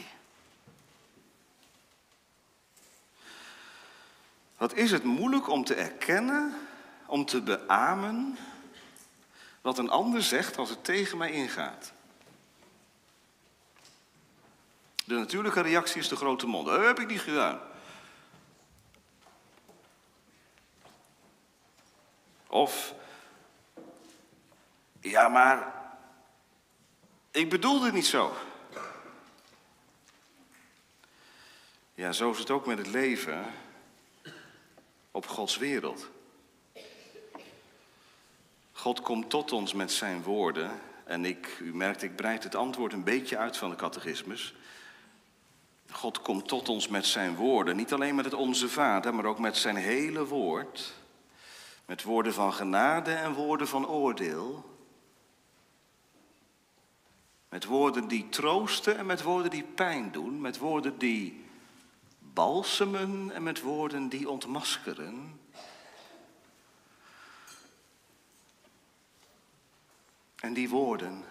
Wat 4.58 4.74
is 4.74 4.92
het 4.92 5.04
moeilijk 5.04 5.50
om 5.50 5.64
te 5.64 5.76
erkennen, 5.76 6.68
om 7.06 7.26
te 7.26 7.42
beamen 7.42 8.38
wat 9.62 9.78
een 9.78 9.90
ander 9.90 10.24
zegt 10.24 10.58
als 10.58 10.70
het 10.70 10.84
tegen 10.84 11.18
mij 11.18 11.32
ingaat? 11.32 11.92
De 15.06 15.16
natuurlijke 15.16 15.62
reactie 15.62 16.02
is 16.02 16.08
de 16.08 16.16
grote 16.16 16.48
mond. 16.48 16.68
Dat 16.68 16.86
heb 16.86 17.00
ik 17.00 17.08
niet 17.08 17.22
gedaan. 17.22 17.60
Of, 22.48 22.94
ja, 25.02 25.28
maar 25.28 25.74
ik 27.32 27.50
bedoelde 27.50 27.92
niet 27.92 28.06
zo. 28.06 28.34
Ja, 31.94 32.12
zo 32.12 32.32
is 32.32 32.40
het 32.40 32.52
ook 32.52 32.66
met 32.66 32.78
het 32.78 32.88
leven 32.88 33.46
op 35.12 35.28
Gods 35.28 35.58
wereld. 35.58 36.10
God 38.72 39.02
komt 39.02 39.30
tot 39.30 39.52
ons 39.52 39.74
met 39.74 39.92
zijn 39.92 40.24
woorden. 40.24 40.72
En 41.04 41.26
ik, 41.26 41.60
u 41.60 41.76
merkt, 41.76 42.02
ik 42.02 42.16
breid 42.16 42.44
het 42.44 42.56
antwoord 42.56 42.94
een 42.94 43.04
beetje 43.04 43.38
uit 43.38 43.58
van 43.58 43.70
de 43.70 43.76
catechismus. 43.76 44.56
God 45.92 46.22
komt 46.22 46.48
tot 46.48 46.70
ons 46.70 46.88
met 46.88 47.06
zijn 47.06 47.36
woorden. 47.36 47.76
Niet 47.76 47.94
alleen 47.94 48.16
met 48.16 48.26
het 48.26 48.34
Onze 48.34 48.70
Vader, 48.70 49.16
maar 49.16 49.26
ook 49.26 49.40
met 49.40 49.58
zijn 49.58 49.76
hele 49.76 50.26
woord. 50.26 50.94
Met 51.86 52.04
woorden 52.04 52.34
van 52.34 52.54
genade 52.54 53.12
en 53.12 53.34
woorden 53.34 53.68
van 53.68 53.88
oordeel. 53.88 54.79
Met 57.50 57.66
woorden 57.66 58.08
die 58.08 58.30
troosten 58.30 58.98
en 58.98 59.06
met 59.06 59.22
woorden 59.22 59.52
die 59.52 59.64
pijn 59.64 60.12
doen. 60.12 60.42
Met 60.42 60.58
woorden 60.58 60.98
die 60.98 61.46
balsemen 62.20 63.32
en 63.32 63.44
met 63.44 63.62
woorden 63.62 64.10
die 64.10 64.30
ontmaskeren. 64.30 65.40
En 70.36 70.54
die 70.54 70.70
woorden, 70.70 71.24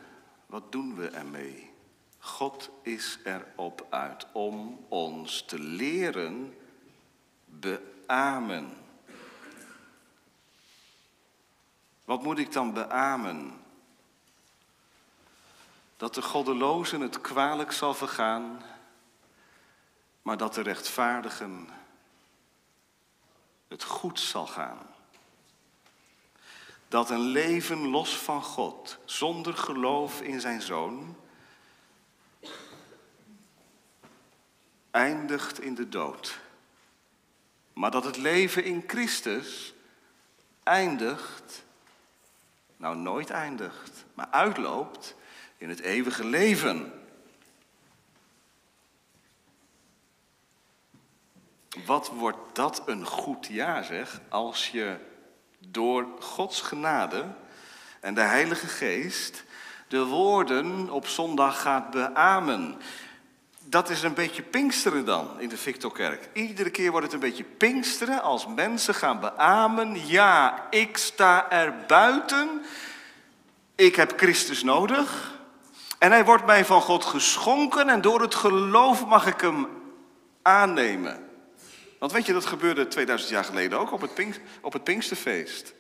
wat 0.46 0.72
doen 0.72 0.94
we 0.94 1.08
ermee? 1.08 1.70
God 2.18 2.70
is 2.82 3.18
erop 3.24 3.86
uit 3.90 4.26
om 4.32 4.84
ons 4.88 5.42
te 5.42 5.58
leren 5.58 6.54
beamen. 7.44 8.76
Wat 12.04 12.22
moet 12.22 12.38
ik 12.38 12.52
dan 12.52 12.72
beamen? 12.72 13.66
Dat 15.98 16.14
de 16.14 16.22
goddelozen 16.22 17.00
het 17.00 17.20
kwalijk 17.20 17.72
zal 17.72 17.94
vergaan, 17.94 18.62
maar 20.22 20.36
dat 20.36 20.54
de 20.54 20.62
rechtvaardigen 20.62 21.68
het 23.68 23.84
goed 23.84 24.20
zal 24.20 24.46
gaan. 24.46 24.78
Dat 26.88 27.10
een 27.10 27.20
leven 27.20 27.88
los 27.88 28.16
van 28.16 28.42
God, 28.42 28.98
zonder 29.04 29.56
geloof 29.56 30.20
in 30.20 30.40
zijn 30.40 30.62
zoon, 30.62 31.16
eindigt 34.90 35.60
in 35.60 35.74
de 35.74 35.88
dood. 35.88 36.38
Maar 37.72 37.90
dat 37.90 38.04
het 38.04 38.16
leven 38.16 38.64
in 38.64 38.84
Christus 38.86 39.74
eindigt, 40.62 41.64
nou 42.76 42.96
nooit 42.96 43.30
eindigt, 43.30 44.04
maar 44.14 44.28
uitloopt 44.30 45.16
in 45.58 45.68
het 45.68 45.80
eeuwige 45.80 46.24
leven. 46.24 46.92
Wat 51.86 52.08
wordt 52.08 52.54
dat 52.54 52.82
een 52.86 53.06
goed 53.06 53.46
jaar, 53.46 53.84
zeg, 53.84 54.20
als 54.28 54.70
je 54.70 54.96
door 55.58 56.06
Gods 56.20 56.60
genade 56.60 57.26
en 58.00 58.14
de 58.14 58.20
Heilige 58.20 58.66
Geest 58.66 59.44
de 59.88 60.04
woorden 60.04 60.90
op 60.90 61.06
zondag 61.06 61.60
gaat 61.60 61.90
beamen. 61.90 62.76
Dat 63.64 63.90
is 63.90 64.02
een 64.02 64.14
beetje 64.14 64.42
pinksteren 64.42 65.04
dan 65.04 65.40
in 65.40 65.48
de 65.48 65.56
Victorkerk. 65.56 66.28
Iedere 66.32 66.70
keer 66.70 66.90
wordt 66.90 67.06
het 67.06 67.14
een 67.14 67.28
beetje 67.28 67.44
pinksteren 67.44 68.22
als 68.22 68.46
mensen 68.46 68.94
gaan 68.94 69.20
beamen. 69.20 70.06
Ja, 70.06 70.66
ik 70.70 70.96
sta 70.96 71.50
er 71.50 71.74
buiten. 71.86 72.64
Ik 73.74 73.96
heb 73.96 74.12
Christus 74.16 74.62
nodig. 74.62 75.37
En 75.98 76.10
hij 76.10 76.24
wordt 76.24 76.46
mij 76.46 76.64
van 76.64 76.80
God 76.80 77.04
geschonken 77.04 77.88
en 77.88 78.00
door 78.00 78.20
het 78.20 78.34
geloof 78.34 79.06
mag 79.06 79.26
ik 79.26 79.40
hem 79.40 79.68
aannemen. 80.42 81.28
Want 81.98 82.12
weet 82.12 82.26
je, 82.26 82.32
dat 82.32 82.46
gebeurde 82.46 82.88
2000 82.88 83.30
jaar 83.30 83.44
geleden 83.44 83.78
ook 83.78 83.92
op 83.92 84.00
het, 84.00 84.14
Pink, 84.14 84.40
op 84.60 84.72
het 84.72 84.84
Pinksterfeest. 84.84 85.74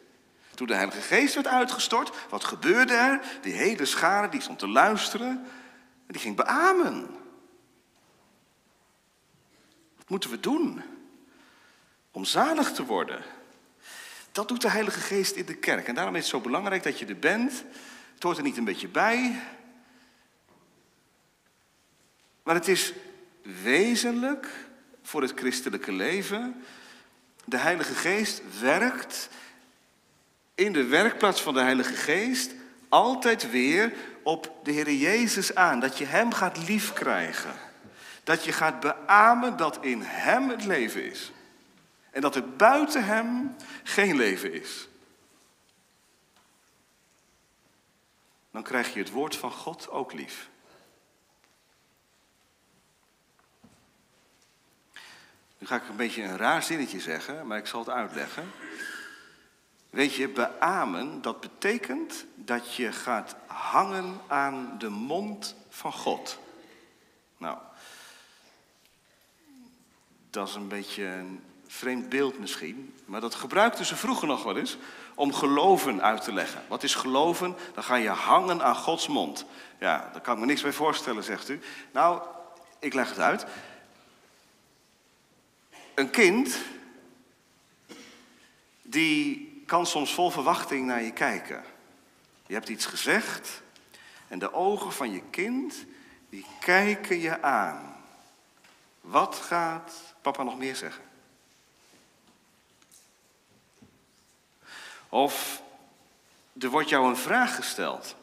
Toen 0.54 0.66
de 0.66 0.74
Heilige 0.74 1.00
Geest 1.00 1.34
werd 1.34 1.46
uitgestort, 1.46 2.10
wat 2.28 2.44
gebeurde 2.44 2.92
er? 2.92 3.20
Die 3.42 3.52
hele 3.52 3.84
schare 3.84 4.28
die 4.28 4.40
stond 4.40 4.58
te 4.58 4.68
luisteren 4.68 5.28
en 6.06 6.12
die 6.12 6.20
ging 6.20 6.36
beamen. 6.36 7.00
Wat 9.96 10.08
moeten 10.08 10.30
we 10.30 10.40
doen 10.40 10.82
om 12.10 12.24
zalig 12.24 12.72
te 12.72 12.84
worden? 12.84 13.22
Dat 14.32 14.48
doet 14.48 14.60
de 14.60 14.70
Heilige 14.70 15.00
Geest 15.00 15.36
in 15.36 15.46
de 15.46 15.56
kerk. 15.56 15.88
En 15.88 15.94
daarom 15.94 16.14
is 16.14 16.20
het 16.20 16.30
zo 16.30 16.40
belangrijk 16.40 16.82
dat 16.82 16.98
je 16.98 17.06
er 17.06 17.18
bent. 17.18 17.64
Het 18.14 18.22
hoort 18.22 18.36
er 18.36 18.42
niet 18.42 18.56
een 18.56 18.64
beetje 18.64 18.88
bij. 18.88 19.40
Maar 22.48 22.56
het 22.56 22.68
is 22.68 22.92
wezenlijk 23.62 24.48
voor 25.02 25.22
het 25.22 25.32
christelijke 25.34 25.92
leven. 25.92 26.64
De 27.44 27.56
Heilige 27.56 27.94
Geest 27.94 28.42
werkt 28.60 29.28
in 30.54 30.72
de 30.72 30.84
werkplaats 30.84 31.40
van 31.40 31.54
de 31.54 31.60
Heilige 31.60 31.94
Geest 31.94 32.54
altijd 32.88 33.50
weer 33.50 33.92
op 34.22 34.54
de 34.62 34.72
Heer 34.72 34.92
Jezus 34.92 35.54
aan. 35.54 35.80
Dat 35.80 35.98
je 35.98 36.04
Hem 36.04 36.32
gaat 36.32 36.68
liefkrijgen. 36.68 37.52
Dat 38.24 38.44
je 38.44 38.52
gaat 38.52 38.80
beamen 38.80 39.56
dat 39.56 39.84
in 39.84 40.00
Hem 40.02 40.48
het 40.48 40.64
leven 40.64 41.04
is. 41.04 41.32
En 42.10 42.20
dat 42.20 42.36
er 42.36 42.48
buiten 42.48 43.04
Hem 43.04 43.56
geen 43.82 44.16
leven 44.16 44.52
is. 44.52 44.88
Dan 48.50 48.62
krijg 48.62 48.92
je 48.92 48.98
het 48.98 49.10
woord 49.10 49.36
van 49.36 49.52
God 49.52 49.90
ook 49.90 50.12
lief. 50.12 50.48
Nu 55.58 55.66
ga 55.66 55.76
ik 55.76 55.88
een 55.88 55.96
beetje 55.96 56.22
een 56.22 56.36
raar 56.36 56.62
zinnetje 56.62 57.00
zeggen, 57.00 57.46
maar 57.46 57.58
ik 57.58 57.66
zal 57.66 57.80
het 57.80 57.90
uitleggen. 57.90 58.50
Weet 59.90 60.14
je, 60.14 60.28
beamen, 60.28 61.22
dat 61.22 61.40
betekent 61.40 62.24
dat 62.34 62.74
je 62.74 62.92
gaat 62.92 63.36
hangen 63.46 64.20
aan 64.26 64.74
de 64.78 64.88
mond 64.88 65.54
van 65.68 65.92
God. 65.92 66.38
Nou, 67.36 67.58
dat 70.30 70.48
is 70.48 70.54
een 70.54 70.68
beetje 70.68 71.04
een 71.04 71.42
vreemd 71.66 72.08
beeld 72.08 72.38
misschien, 72.38 72.94
maar 73.04 73.20
dat 73.20 73.34
gebruikten 73.34 73.84
ze 73.84 73.96
vroeger 73.96 74.28
nog 74.28 74.42
wel 74.42 74.56
eens 74.56 74.76
om 75.14 75.32
geloven 75.32 76.02
uit 76.02 76.22
te 76.22 76.32
leggen. 76.32 76.62
Wat 76.68 76.82
is 76.82 76.94
geloven? 76.94 77.56
Dan 77.74 77.82
ga 77.82 77.94
je 77.94 78.08
hangen 78.08 78.62
aan 78.62 78.74
Gods 78.74 79.08
mond. 79.08 79.44
Ja, 79.78 80.08
daar 80.12 80.20
kan 80.20 80.34
ik 80.34 80.40
me 80.40 80.46
niks 80.46 80.62
bij 80.62 80.72
voorstellen, 80.72 81.24
zegt 81.24 81.48
u. 81.48 81.60
Nou, 81.92 82.22
ik 82.78 82.94
leg 82.94 83.08
het 83.08 83.18
uit. 83.18 83.46
Een 85.98 86.10
kind 86.10 86.56
die 88.82 89.62
kan 89.66 89.86
soms 89.86 90.14
vol 90.14 90.30
verwachting 90.30 90.86
naar 90.86 91.02
je 91.02 91.12
kijken. 91.12 91.64
Je 92.46 92.54
hebt 92.54 92.68
iets 92.68 92.86
gezegd 92.86 93.62
en 94.28 94.38
de 94.38 94.52
ogen 94.52 94.92
van 94.92 95.10
je 95.10 95.22
kind, 95.30 95.74
die 96.28 96.46
kijken 96.60 97.20
je 97.20 97.42
aan. 97.42 97.96
Wat 99.00 99.34
gaat 99.34 99.92
papa 100.22 100.42
nog 100.42 100.58
meer 100.58 100.76
zeggen? 100.76 101.04
Of 105.08 105.62
er 106.60 106.68
wordt 106.68 106.88
jou 106.88 107.08
een 107.08 107.16
vraag 107.16 107.54
gesteld, 107.54 108.16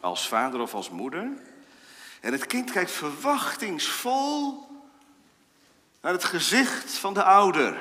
als 0.00 0.28
vader 0.28 0.60
of 0.60 0.74
als 0.74 0.90
moeder. 0.90 1.30
En 2.20 2.32
het 2.32 2.46
kind 2.46 2.70
kijkt 2.70 2.90
verwachtingsvol 2.90 4.67
naar 6.08 6.16
het 6.16 6.26
gezicht 6.26 6.92
van 6.92 7.14
de 7.14 7.22
ouder. 7.22 7.78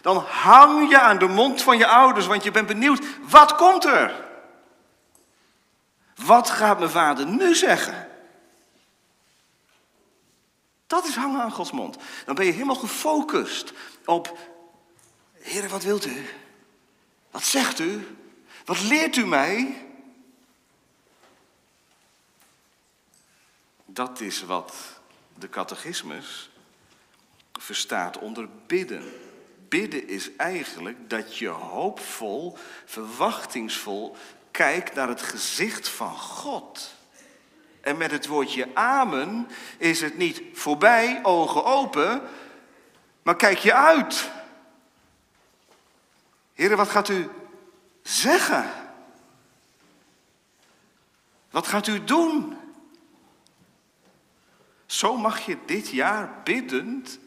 Dan 0.00 0.16
hang 0.16 0.90
je 0.90 1.00
aan 1.00 1.18
de 1.18 1.26
mond 1.26 1.62
van 1.62 1.78
je 1.78 1.86
ouders, 1.86 2.26
want 2.26 2.44
je 2.44 2.50
bent 2.50 2.66
benieuwd, 2.66 3.04
wat 3.28 3.54
komt 3.54 3.84
er? 3.84 4.26
Wat 6.14 6.50
gaat 6.50 6.78
mijn 6.78 6.90
vader 6.90 7.26
nu 7.26 7.54
zeggen? 7.54 8.08
Dat 10.86 11.06
is 11.06 11.14
hangen 11.14 11.40
aan 11.40 11.50
Gods 11.50 11.70
mond. 11.70 11.96
Dan 12.24 12.34
ben 12.34 12.46
je 12.46 12.52
helemaal 12.52 12.74
gefocust 12.74 13.72
op, 14.04 14.38
Heer, 15.32 15.68
wat 15.68 15.82
wilt 15.82 16.06
u? 16.06 16.26
Wat 17.30 17.44
zegt 17.44 17.78
u? 17.78 18.16
Wat 18.64 18.80
leert 18.80 19.16
u 19.16 19.26
mij? 19.26 19.86
Dat 23.84 24.20
is 24.20 24.42
wat 24.42 24.74
de 25.34 25.48
catechismus 25.48 26.50
verstaat 27.60 28.18
onder 28.18 28.48
bidden. 28.66 29.12
Bidden 29.68 30.08
is 30.08 30.36
eigenlijk 30.36 31.10
dat 31.10 31.36
je 31.36 31.48
hoopvol, 31.48 32.56
verwachtingsvol 32.84 34.16
kijkt 34.50 34.94
naar 34.94 35.08
het 35.08 35.22
gezicht 35.22 35.88
van 35.88 36.16
God. 36.16 36.94
En 37.80 37.96
met 37.96 38.10
het 38.10 38.26
woordje 38.26 38.68
amen 38.74 39.48
is 39.78 40.00
het 40.00 40.16
niet 40.16 40.42
voorbij, 40.52 41.20
ogen 41.22 41.64
open, 41.64 42.22
maar 43.22 43.36
kijk 43.36 43.58
je 43.58 43.74
uit. 43.74 44.30
Heren, 46.54 46.76
wat 46.76 46.88
gaat 46.88 47.08
u 47.08 47.28
zeggen? 48.02 48.70
Wat 51.50 51.66
gaat 51.66 51.86
u 51.86 52.04
doen? 52.04 52.56
Zo 54.86 55.16
mag 55.16 55.46
je 55.46 55.58
dit 55.66 55.88
jaar 55.88 56.40
biddend 56.44 57.18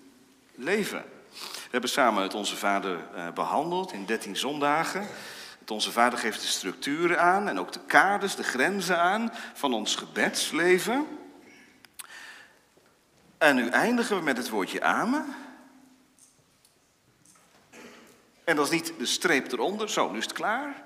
leven. 0.60 1.04
We 1.32 1.70
hebben 1.72 1.90
samen 1.90 2.24
het 2.24 2.34
Onze 2.34 2.56
Vader 2.56 3.08
eh, 3.16 3.32
behandeld 3.32 3.92
in 3.92 4.06
13 4.06 4.36
zondagen. 4.36 5.08
Het 5.60 5.72
Onze 5.72 5.92
Vader 5.92 6.20
geeft 6.20 6.42
de 6.42 6.48
structuren 6.48 7.22
aan 7.22 7.48
en 7.48 7.60
ook 7.60 7.72
de 7.72 7.86
kaders, 7.88 8.36
de 8.36 8.44
grenzen 8.44 9.00
aan 9.00 9.34
van 9.54 9.74
ons 9.74 9.96
gebedsleven. 9.96 11.08
En 13.38 13.56
nu 13.56 13.70
eindigen 13.70 14.18
we 14.18 14.24
met 14.24 14.38
het 14.38 14.50
woordje 14.50 14.84
amen. 14.84 15.36
En 18.44 18.56
dat 18.56 18.66
is 18.66 18.72
niet 18.72 18.94
de 18.98 19.06
streep 19.06 19.52
eronder, 19.52 19.90
zo, 19.90 20.12
nu 20.12 20.18
is 20.18 20.24
het 20.24 20.34
klaar. 20.34 20.84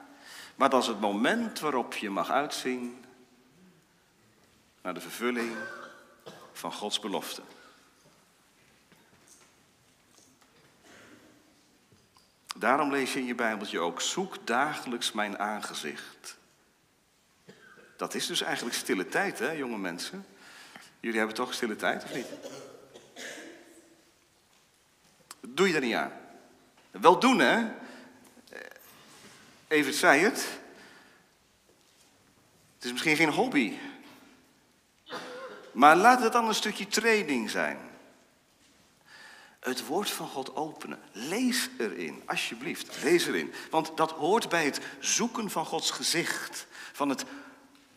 Maar 0.55 0.69
dat 0.69 0.81
is 0.81 0.87
het 0.87 0.99
moment 0.99 1.59
waarop 1.59 1.93
je 1.93 2.09
mag 2.09 2.29
uitzien 2.29 3.05
naar 4.81 4.93
de 4.93 5.01
vervulling 5.01 5.51
van 6.53 6.73
Gods 6.73 6.99
belofte. 6.99 7.41
Daarom 12.63 12.91
lees 12.91 13.13
je 13.13 13.19
in 13.19 13.25
je 13.25 13.35
Bijbeltje 13.35 13.79
ook, 13.79 14.01
zoek 14.01 14.47
dagelijks 14.47 15.11
mijn 15.11 15.39
aangezicht. 15.39 16.37
Dat 17.97 18.13
is 18.13 18.27
dus 18.27 18.41
eigenlijk 18.41 18.75
stille 18.75 19.07
tijd, 19.07 19.39
hè, 19.39 19.51
jonge 19.51 19.77
mensen? 19.77 20.25
Jullie 20.99 21.17
hebben 21.17 21.35
toch 21.35 21.53
stille 21.53 21.75
tijd, 21.75 22.03
of 22.03 22.13
niet? 22.13 22.25
Doe 25.41 25.67
je 25.67 25.73
daar 25.73 25.81
niet 25.81 25.95
aan? 25.95 26.11
Wel 26.91 27.19
doen, 27.19 27.39
hè? 27.39 27.71
Even 29.67 29.93
zei 29.93 30.21
het. 30.21 30.47
Het 32.75 32.85
is 32.85 32.91
misschien 32.91 33.15
geen 33.15 33.29
hobby. 33.29 33.77
Maar 35.71 35.95
laat 35.95 36.21
het 36.21 36.33
dan 36.33 36.47
een 36.47 36.55
stukje 36.55 36.87
training 36.87 37.49
zijn 37.49 37.92
het 39.63 39.85
woord 39.85 40.09
van 40.09 40.27
God 40.27 40.55
openen. 40.55 40.99
Lees 41.11 41.69
erin, 41.77 42.23
alsjeblieft, 42.25 43.03
lees 43.03 43.27
erin. 43.27 43.53
Want 43.69 43.97
dat 43.97 44.11
hoort 44.11 44.49
bij 44.49 44.65
het 44.65 44.79
zoeken 44.99 45.49
van 45.49 45.65
Gods 45.65 45.91
gezicht. 45.91 46.67
Van 46.93 47.09
het 47.09 47.25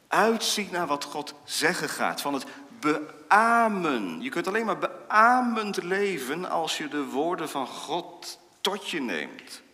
uitzien 0.08 0.68
naar 0.70 0.86
wat 0.86 1.04
God 1.04 1.34
zeggen 1.44 1.88
gaat. 1.88 2.20
Van 2.20 2.34
het 2.34 2.44
beamen. 2.80 4.20
Je 4.22 4.30
kunt 4.30 4.46
alleen 4.46 4.66
maar 4.66 4.78
beamend 4.78 5.82
leven 5.82 6.50
als 6.50 6.78
je 6.78 6.88
de 6.88 7.04
woorden 7.04 7.48
van 7.48 7.66
God 7.66 8.38
tot 8.60 8.88
je 8.88 9.00
neemt. 9.00 9.64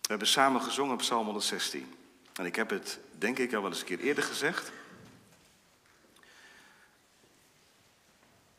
We 0.00 0.10
hebben 0.10 0.28
samen 0.28 0.60
gezongen 0.60 0.92
op 0.92 0.98
Psalm 0.98 1.24
116. 1.24 1.94
En 2.34 2.44
ik 2.44 2.56
heb 2.56 2.70
het 2.70 2.98
denk 3.18 3.38
ik 3.38 3.54
al 3.54 3.62
wel 3.62 3.70
eens 3.70 3.80
een 3.80 3.86
keer 3.86 4.00
eerder 4.00 4.24
gezegd. 4.24 4.72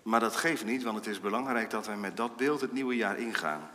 Maar 0.04 0.20
dat 0.20 0.36
geeft 0.36 0.66
niet, 0.66 0.84
want 0.84 0.96
het 0.96 1.08
is 1.08 1.20
belangrijk 1.20 1.70
dat 1.70 1.86
wij 1.86 1.98
met 1.98 2.18
dat 2.18 2.36
beeld 2.36 2.62
het 2.62 2.72
nieuwe 2.72 2.96
jaar 2.96 3.18
ingaan. 3.18 3.70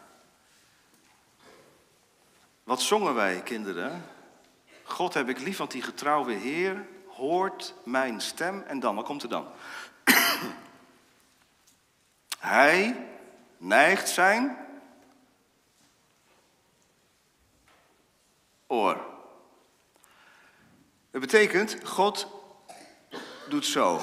Wat 2.64 2.82
zongen 2.82 3.14
wij, 3.14 3.42
kinderen? 3.42 4.04
God 4.82 5.14
heb 5.14 5.28
ik 5.28 5.38
lief, 5.38 5.58
want 5.58 5.70
die 5.70 5.82
getrouwe 5.82 6.32
Heer 6.32 6.86
hoort 7.06 7.74
mijn 7.84 8.20
stem. 8.20 8.62
En 8.66 8.80
dan, 8.80 8.94
wat 8.94 9.04
komt 9.04 9.22
er 9.22 9.28
dan? 9.28 9.46
Hij 12.38 13.08
neigt 13.56 14.08
zijn 14.08 14.56
oor. 18.66 19.09
Het 21.11 21.20
betekent, 21.20 21.76
God 21.84 22.26
doet 23.48 23.66
zo. 23.66 24.00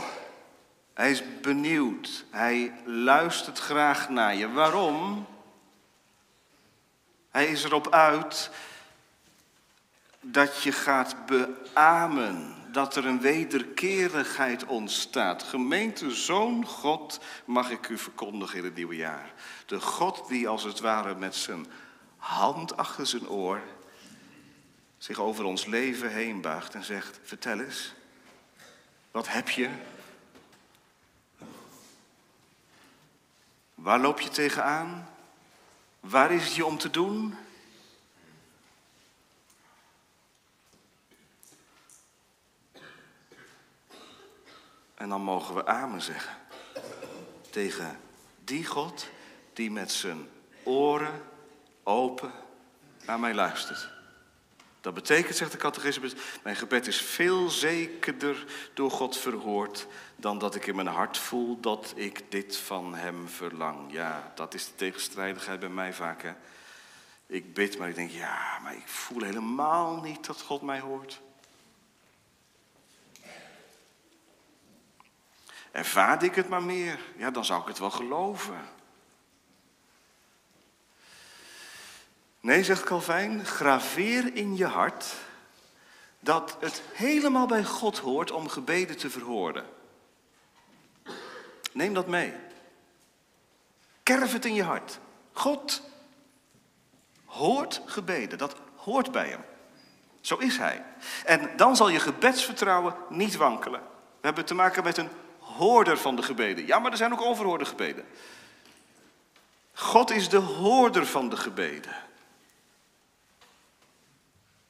Hij 0.93 1.12
is 1.12 1.24
benieuwd. 1.41 2.26
Hij 2.30 2.74
luistert 2.86 3.60
graag 3.60 4.10
naar 4.10 4.36
je. 4.36 4.51
Waarom? 4.51 5.26
Hij 7.30 7.47
is 7.47 7.64
erop 7.64 7.93
uit 7.93 8.51
dat 10.22 10.64
je 10.64 10.72
gaat 10.72 11.16
beamen. 11.26 12.55
Dat 12.72 12.95
er 12.95 13.05
een 13.05 13.22
wederkerigheid 13.22 14.66
ontstaat. 14.66 15.43
Gemeente, 15.43 16.12
zoon 16.12 16.66
God 16.66 17.20
mag 17.45 17.70
ik 17.70 17.89
u 17.89 17.97
verkondigen 17.97 18.58
in 18.58 18.64
het 18.64 18.76
nieuwe 18.76 18.95
jaar. 18.95 19.34
De 19.66 19.82
God 19.82 20.28
die 20.28 20.47
als 20.47 20.64
het 20.64 20.80
ware 20.80 21.16
met 21.16 21.36
zijn 21.36 21.66
hand 22.18 22.78
achter 22.78 23.08
zijn 23.08 23.30
oor 23.30 23.62
zich 24.98 25.20
over 25.20 25.43
ons 25.43 25.66
leven 25.66 26.12
heen 26.12 26.41
buigt 26.41 26.74
en 26.74 26.84
zegt: 26.84 27.20
Vertel 27.24 27.60
eens, 27.60 27.93
wat 29.12 29.28
heb 29.28 29.50
je? 29.50 29.70
Waar 33.76 34.00
loop 34.00 34.20
je 34.20 34.30
tegenaan? 34.30 35.10
Waar 36.00 36.32
is 36.32 36.43
het 36.43 36.56
je 36.56 36.66
om 36.66 36.78
te 36.78 36.89
doen? 36.89 37.36
En 44.95 45.10
dan 45.10 45.22
mogen 45.22 45.56
we 45.56 45.66
amen 45.66 46.02
zeggen 46.02 46.38
tegen 47.50 48.00
die 48.43 48.66
God 48.66 49.08
die 49.54 49.72
met 49.72 49.91
zijn 49.91 50.30
oren 50.64 51.22
open 51.84 52.32
naar 53.06 53.20
mij 53.20 53.34
luistert. 53.34 53.97
Dat 54.82 54.93
betekent, 54.93 55.36
zegt 55.36 55.51
de 55.51 55.57
catechismus, 55.57 56.13
mijn 56.43 56.55
gebed 56.55 56.88
is 56.88 57.01
veel 57.01 57.49
zekerder 57.49 58.45
door 58.73 58.91
God 58.91 59.17
verhoord 59.17 59.88
dan 60.15 60.38
dat 60.38 60.55
ik 60.55 60.67
in 60.67 60.75
mijn 60.75 60.88
hart 60.88 61.17
voel 61.17 61.59
dat 61.59 61.93
ik 61.95 62.32
dit 62.32 62.57
van 62.57 62.95
Hem 62.95 63.28
verlang. 63.28 63.91
Ja, 63.91 64.32
dat 64.36 64.53
is 64.53 64.65
de 64.65 64.75
tegenstrijdigheid 64.75 65.59
bij 65.59 65.69
mij 65.69 65.93
vaak. 65.93 66.21
Hè? 66.21 66.34
Ik 67.25 67.53
bid, 67.53 67.78
maar 67.78 67.89
ik 67.89 67.95
denk, 67.95 68.11
ja, 68.11 68.59
maar 68.63 68.75
ik 68.75 68.88
voel 68.88 69.21
helemaal 69.21 70.01
niet 70.01 70.25
dat 70.25 70.41
God 70.41 70.61
mij 70.61 70.80
hoort. 70.80 71.21
Ervaar 75.71 76.23
ik 76.23 76.36
het 76.36 76.49
maar 76.49 76.63
meer, 76.63 76.99
ja, 77.17 77.32
dan 77.32 77.45
zou 77.45 77.61
ik 77.61 77.67
het 77.67 77.80
wel 77.80 77.91
geloven. 77.91 78.76
Nee, 82.48 82.64
zegt 82.64 82.84
Calvijn, 82.84 83.45
graveer 83.45 84.36
in 84.36 84.56
je 84.56 84.66
hart 84.66 85.14
dat 86.20 86.58
het 86.60 86.82
helemaal 86.93 87.45
bij 87.45 87.64
God 87.64 87.98
hoort 87.98 88.32
om 88.32 88.48
gebeden 88.50 88.98
te 88.98 89.10
verhoren. 89.10 89.66
Neem 91.72 91.93
dat 91.93 92.08
mee. 92.08 92.34
Kerf 94.04 94.34
het 94.34 94.45
in 94.45 94.54
je 94.54 94.64
hart. 94.64 95.00
God 95.32 95.82
hoort 97.26 97.82
gebeden, 97.86 98.38
dat 98.38 98.56
hoort 98.76 99.12
bij 99.12 99.28
hem. 99.28 99.43
Zo 100.22 100.36
is 100.36 100.58
hij. 100.58 100.84
En 101.26 101.50
dan 101.56 101.76
zal 101.76 101.89
je 101.89 102.00
gebedsvertrouwen 102.00 102.95
niet 103.10 103.36
wankelen. 103.36 103.82
We 104.20 104.26
hebben 104.26 104.45
te 104.45 104.54
maken 104.54 104.84
met 104.84 104.98
een 104.98 105.10
hoorder 105.39 105.98
van 105.98 106.16
de 106.16 106.24
gebeden. 106.24 106.66
Ja, 106.66 106.80
maar 106.80 106.91
er 106.91 106.98
zijn 106.98 107.14
ook 107.14 107.22
overhoorde 107.22 107.66
gebeden. 107.66 108.06
God 109.74 110.12
is 110.12 110.30
de 110.30 110.38
hoorder 110.38 111.06
van 111.06 111.30
de 111.30 111.38
gebeden. 111.38 112.06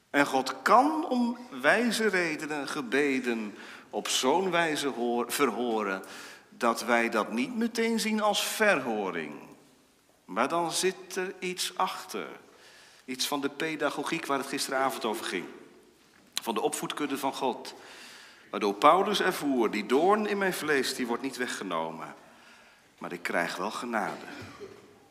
En 0.10 0.26
God 0.26 0.62
kan 0.62 1.08
om 1.10 1.38
wijze 1.62 2.08
redenen 2.08 2.68
gebeden 2.68 3.56
op 3.90 4.08
zo'n 4.08 4.52
wijze 4.52 4.94
verhoren 5.28 6.04
dat 6.50 6.86
wij 6.86 7.10
dat 7.10 7.32
niet 7.32 7.56
meteen 7.56 8.00
zien 8.00 8.22
als 8.22 8.44
verhoring. 8.44 9.34
Maar 10.26 10.48
dan 10.48 10.72
zit 10.72 11.16
er 11.16 11.34
iets 11.40 11.78
achter. 11.78 12.28
Iets 13.06 13.28
van 13.28 13.42
de 13.42 13.50
pedagogiek 13.50 14.26
waar 14.26 14.38
het 14.38 14.48
gisteravond 14.48 15.06
over 15.06 15.26
ging. 15.26 15.46
Van 16.42 16.54
de 16.54 16.62
opvoedkunde 16.62 17.18
van 17.18 17.34
God. 17.34 17.74
Waardoor 18.50 18.74
Paulus 18.74 19.22
ervoer, 19.22 19.72
die 19.72 19.86
doorn 19.86 20.28
in 20.28 20.38
mijn 20.38 20.54
vlees, 20.54 20.96
die 20.96 21.08
wordt 21.08 21.24
niet 21.24 21.38
weggenomen. 21.38 22.16
Maar 22.98 23.12
ik 23.12 23.24
krijg 23.24 23.56
wel 23.56 23.72
genade. 23.72 24.26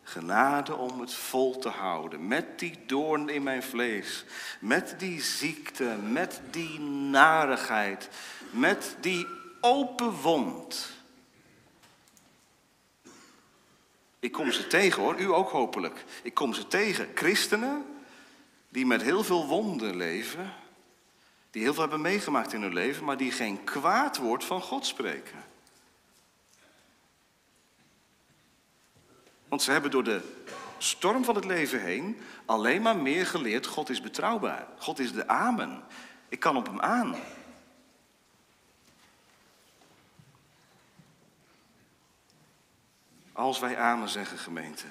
Genade 0.09 0.75
om 0.75 1.01
het 1.01 1.15
vol 1.15 1.59
te 1.59 1.69
houden. 1.69 2.29
Met 2.29 2.59
die 2.59 2.79
doorn 2.87 3.29
in 3.29 3.43
mijn 3.43 3.63
vlees. 3.63 4.25
Met 4.61 4.95
die 4.99 5.23
ziekte. 5.23 5.97
Met 6.03 6.41
die 6.51 6.81
narigheid. 6.81 8.09
Met 8.51 8.97
die 9.01 9.27
open 9.61 10.11
wond. 10.11 10.93
Ik 14.19 14.33
kom 14.33 14.53
ze 14.53 14.67
tegen 14.67 15.03
hoor, 15.03 15.21
u 15.21 15.33
ook 15.33 15.51
hopelijk. 15.51 16.05
Ik 16.23 16.35
kom 16.35 16.55
ze 16.55 16.69
tegen. 16.69 17.09
Christenen 17.15 17.85
die 18.69 18.87
met 18.87 19.03
heel 19.03 19.25
veel 19.25 19.47
wonden 19.47 19.97
leven. 19.97 20.53
Die 21.51 21.63
heel 21.63 21.73
veel 21.73 21.83
hebben 21.83 22.01
meegemaakt 22.01 22.53
in 22.53 22.63
hun 22.63 22.73
leven, 22.73 23.05
maar 23.05 23.17
die 23.17 23.33
geen 23.33 23.65
kwaad 23.65 24.17
woord 24.17 24.45
van 24.45 24.63
God 24.63 24.87
spreken. 24.87 25.45
Want 29.49 29.63
ze 29.63 29.71
hebben 29.71 29.91
door 29.91 30.05
de 30.05 30.21
storm 30.79 31.25
van 31.25 31.35
het 31.35 31.45
leven 31.45 31.81
heen 31.81 32.21
alleen 32.45 32.83
maar 32.83 32.97
meer 32.97 33.27
geleerd: 33.27 33.67
God 33.67 33.89
is 33.89 34.01
betrouwbaar. 34.01 34.67
God 34.79 34.99
is 34.99 35.13
de 35.13 35.29
Amen. 35.29 35.83
Ik 36.29 36.41
kan 36.41 36.57
op 36.57 36.67
hem 36.67 36.81
aan. 36.81 37.15
Als 43.33 43.59
wij 43.59 43.79
Amen 43.79 44.09
zeggen, 44.09 44.39
gemeente, 44.39 44.87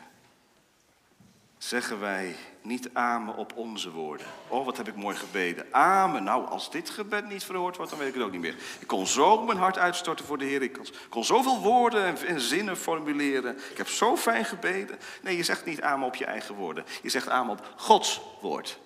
zeggen 1.67 1.99
wij 1.99 2.35
niet 2.61 2.89
amen 2.93 3.35
op 3.35 3.55
onze 3.55 3.91
woorden. 3.91 4.27
Oh, 4.47 4.65
wat 4.65 4.77
heb 4.77 4.87
ik 4.87 4.95
mooi 4.95 5.15
gebeden. 5.15 5.73
Amen. 5.73 6.23
Nou, 6.23 6.47
als 6.47 6.71
dit 6.71 6.89
gebed 6.89 7.27
niet 7.27 7.43
verhoord 7.43 7.75
wordt, 7.75 7.91
dan 7.91 7.99
weet 7.99 8.09
ik 8.09 8.13
het 8.13 8.23
ook 8.23 8.31
niet 8.31 8.41
meer. 8.41 8.55
Ik 8.79 8.87
kon 8.87 9.07
zo 9.07 9.43
mijn 9.45 9.57
hart 9.57 9.77
uitstorten 9.77 10.25
voor 10.25 10.37
de 10.37 10.45
Heer. 10.45 10.61
Ik 10.61 10.79
kon, 11.09 11.23
zoveel 11.23 11.59
woorden 11.59 12.27
en, 12.27 12.39
zinnen 12.39 12.77
formuleren. 12.77 13.57
Ik 13.71 13.77
heb 13.77 13.87
zo 13.87 14.17
fijn 14.17 14.45
gebeden. 14.45 14.99
Nee, 15.21 15.37
je 15.37 15.43
zegt 15.43 15.65
niet 15.65 15.81
amen 15.81 16.07
op 16.07 16.15
je 16.15 16.25
eigen 16.25 16.55
woorden. 16.55 16.85
Je 17.01 17.09
zegt 17.09 17.29
amen 17.29 17.51
op 17.51 17.73
Gods 17.75 18.21
woord. 18.41 18.79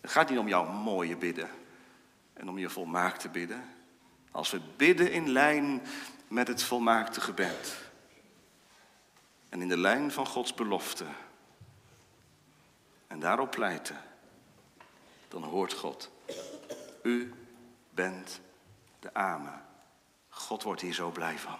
Het 0.00 0.10
gaat 0.10 0.30
niet 0.30 0.38
om 0.38 0.48
jouw 0.48 0.64
mooie 0.64 1.16
bidden 1.16 1.48
en 2.32 2.48
om 2.48 2.58
je 2.58 2.68
volmaakte 2.68 3.28
bidden. 3.28 3.64
Als 4.30 4.50
we 4.50 4.60
bidden 4.76 5.12
in 5.12 5.28
lijn 5.28 5.82
met 6.28 6.48
het 6.48 6.62
volmaakte 6.62 7.20
gebed 7.20 7.78
en 9.48 9.62
in 9.62 9.68
de 9.68 9.78
lijn 9.78 10.12
van 10.12 10.26
Gods 10.26 10.54
belofte 10.54 11.04
daarop 13.20 13.50
pleiten, 13.50 14.00
dan 15.28 15.42
hoort 15.42 15.72
God. 15.72 16.10
U 17.02 17.34
bent 17.90 18.40
de 19.00 19.14
Amen. 19.14 19.64
God 20.28 20.62
wordt 20.62 20.80
hier 20.80 20.92
zo 20.94 21.10
blij 21.10 21.38
van. 21.38 21.58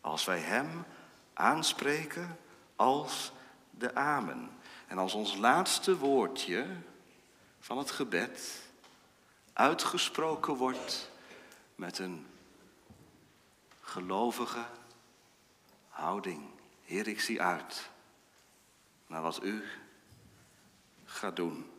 Als 0.00 0.24
wij 0.24 0.38
Hem 0.38 0.84
aanspreken 1.32 2.38
als 2.76 3.32
de 3.70 3.94
Amen. 3.94 4.50
En 4.86 4.98
als 4.98 5.14
ons 5.14 5.36
laatste 5.36 5.98
woordje 5.98 6.66
van 7.60 7.78
het 7.78 7.90
gebed 7.90 8.62
uitgesproken 9.52 10.54
wordt 10.54 11.10
met 11.74 11.98
een 11.98 12.26
gelovige 13.80 14.64
houding. 15.88 16.42
Heer, 16.84 17.08
ik 17.08 17.20
zie 17.20 17.42
uit 17.42 17.90
naar 19.06 19.22
wat 19.22 19.42
u 19.42 19.64
gaat 21.14 21.36
doen. 21.36 21.70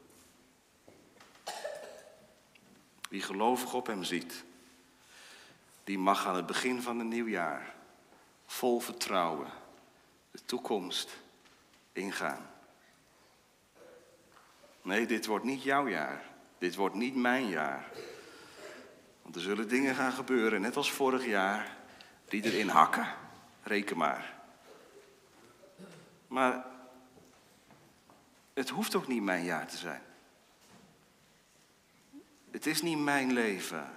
Wie 3.09 3.21
gelovig 3.21 3.73
op 3.73 3.87
hem 3.87 4.03
ziet, 4.03 4.43
die 5.83 5.97
mag 5.97 6.25
aan 6.25 6.35
het 6.35 6.45
begin 6.45 6.81
van 6.81 6.99
een 6.99 7.07
nieuw 7.07 7.27
jaar 7.27 7.75
vol 8.45 8.79
vertrouwen 8.79 9.49
de 10.31 10.45
toekomst 10.45 11.17
ingaan. 11.91 12.49
Nee, 14.81 15.05
dit 15.05 15.25
wordt 15.25 15.45
niet 15.45 15.63
jouw 15.63 15.87
jaar. 15.87 16.23
Dit 16.57 16.75
wordt 16.75 16.95
niet 16.95 17.15
mijn 17.15 17.47
jaar. 17.47 17.89
Want 19.21 19.35
er 19.35 19.41
zullen 19.41 19.67
dingen 19.67 19.95
gaan 19.95 20.11
gebeuren, 20.11 20.61
net 20.61 20.75
als 20.75 20.91
vorig 20.91 21.25
jaar, 21.25 21.77
die 22.25 22.43
erin 22.43 22.67
hakken. 22.67 23.07
reken 23.63 23.97
maar. 23.97 24.33
Maar 26.27 26.65
het 28.55 28.69
hoeft 28.69 28.95
ook 28.95 29.07
niet 29.07 29.21
mijn 29.21 29.43
jaar 29.43 29.67
te 29.67 29.77
zijn. 29.77 30.01
Het 32.51 32.65
is 32.65 32.81
niet 32.81 32.97
mijn 32.97 33.33
leven. 33.33 33.89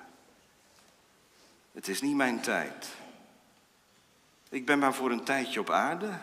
Het 1.72 1.88
is 1.88 2.00
niet 2.00 2.16
mijn 2.16 2.40
tijd. 2.40 2.96
Ik 4.48 4.66
ben 4.66 4.78
maar 4.78 4.94
voor 4.94 5.10
een 5.10 5.24
tijdje 5.24 5.60
op 5.60 5.70
aarde. 5.70 6.18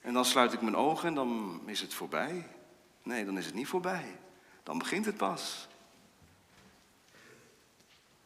En 0.00 0.12
dan 0.12 0.24
sluit 0.24 0.52
ik 0.52 0.60
mijn 0.60 0.76
ogen 0.76 1.08
en 1.08 1.14
dan 1.14 1.60
is 1.66 1.80
het 1.80 1.94
voorbij. 1.94 2.46
Nee, 3.02 3.24
dan 3.24 3.38
is 3.38 3.46
het 3.46 3.54
niet 3.54 3.68
voorbij. 3.68 4.16
Dan 4.62 4.78
begint 4.78 5.04
het 5.04 5.16
pas. 5.16 5.68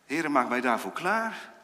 Heren, 0.04 0.32
maak 0.32 0.48
mij 0.48 0.60
daarvoor 0.60 0.92
klaar. 0.92 1.54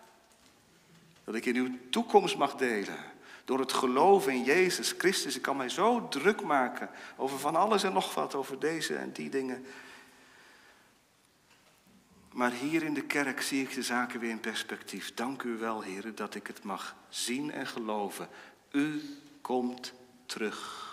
Dat 1.24 1.34
ik 1.34 1.44
in 1.44 1.56
uw 1.56 1.78
toekomst 1.90 2.36
mag 2.36 2.54
delen. 2.54 3.13
Door 3.44 3.58
het 3.58 3.72
geloven 3.72 4.32
in 4.32 4.44
Jezus 4.44 4.94
Christus. 4.98 5.36
Ik 5.36 5.42
kan 5.42 5.56
mij 5.56 5.68
zo 5.68 6.08
druk 6.08 6.42
maken 6.42 6.90
over 7.16 7.38
van 7.38 7.56
alles 7.56 7.82
en 7.82 7.92
nog 7.92 8.14
wat. 8.14 8.34
Over 8.34 8.58
deze 8.58 8.96
en 8.96 9.12
die 9.12 9.30
dingen. 9.30 9.66
Maar 12.32 12.52
hier 12.52 12.82
in 12.82 12.94
de 12.94 13.04
kerk 13.04 13.42
zie 13.42 13.62
ik 13.62 13.74
de 13.74 13.82
zaken 13.82 14.20
weer 14.20 14.30
in 14.30 14.40
perspectief. 14.40 15.14
Dank 15.14 15.42
u 15.42 15.56
wel, 15.56 15.80
heren, 15.80 16.14
dat 16.14 16.34
ik 16.34 16.46
het 16.46 16.62
mag 16.62 16.96
zien 17.08 17.52
en 17.52 17.66
geloven. 17.66 18.28
U 18.70 19.02
komt 19.40 19.92
terug. 20.26 20.92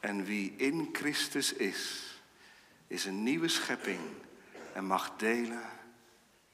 En 0.00 0.24
wie 0.24 0.54
in 0.56 0.88
Christus 0.92 1.52
is, 1.52 2.04
is 2.86 3.04
een 3.04 3.22
nieuwe 3.22 3.48
schepping 3.48 4.00
en 4.72 4.84
mag 4.84 5.16
delen 5.16 5.62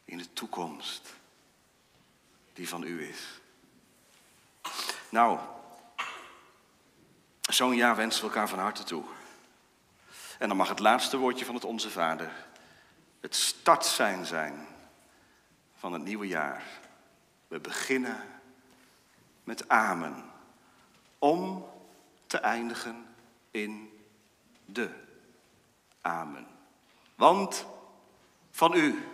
in 0.05 0.19
de 0.19 0.33
toekomst 0.33 1.15
die 2.57 2.69
van 2.69 2.83
u 2.83 3.09
is. 3.09 3.41
Nou, 5.09 5.39
zo'n 7.41 7.77
jaar 7.77 7.97
wensen 7.97 8.21
we 8.21 8.27
elkaar 8.27 8.49
van 8.49 8.59
harte 8.59 8.85
toe. 8.85 9.05
En 10.39 10.49
dan 10.49 10.57
mag 10.57 10.69
het 10.69 10.79
laatste 10.79 11.17
woordje 11.17 11.45
van 11.45 11.55
het 11.55 11.65
Onze 11.65 11.91
Vader 11.91 12.47
het 13.21 13.35
startsein 13.35 14.27
zijn 14.27 14.67
van 15.79 15.93
het 15.93 16.03
nieuwe 16.03 16.27
jaar. 16.27 16.63
We 17.49 17.61
beginnen 17.61 18.25
met 19.45 19.69
Amen. 19.69 20.25
Om 21.19 21.67
te 22.27 22.39
eindigen 22.39 23.07
in 23.51 24.01
de 24.65 24.91
Amen. 26.01 26.47
Want 27.15 27.67
van 28.51 28.75
u 28.75 29.09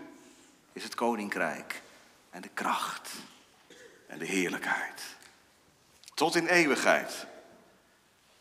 is 0.72 0.84
het 0.84 0.94
koninkrijk 0.94 1.82
en 2.30 2.42
de 2.42 2.48
kracht 2.48 3.10
en 4.12 4.18
de 4.18 4.26
heerlijkheid. 4.26 5.02
Tot 6.14 6.34
in 6.34 6.46
eeuwigheid. 6.46 7.26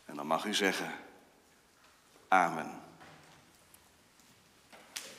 En 0.04 0.16
dan 0.16 0.26
mag 0.26 0.44
u 0.44 0.54
zeggen, 0.54 0.92
Amen. 2.28 2.81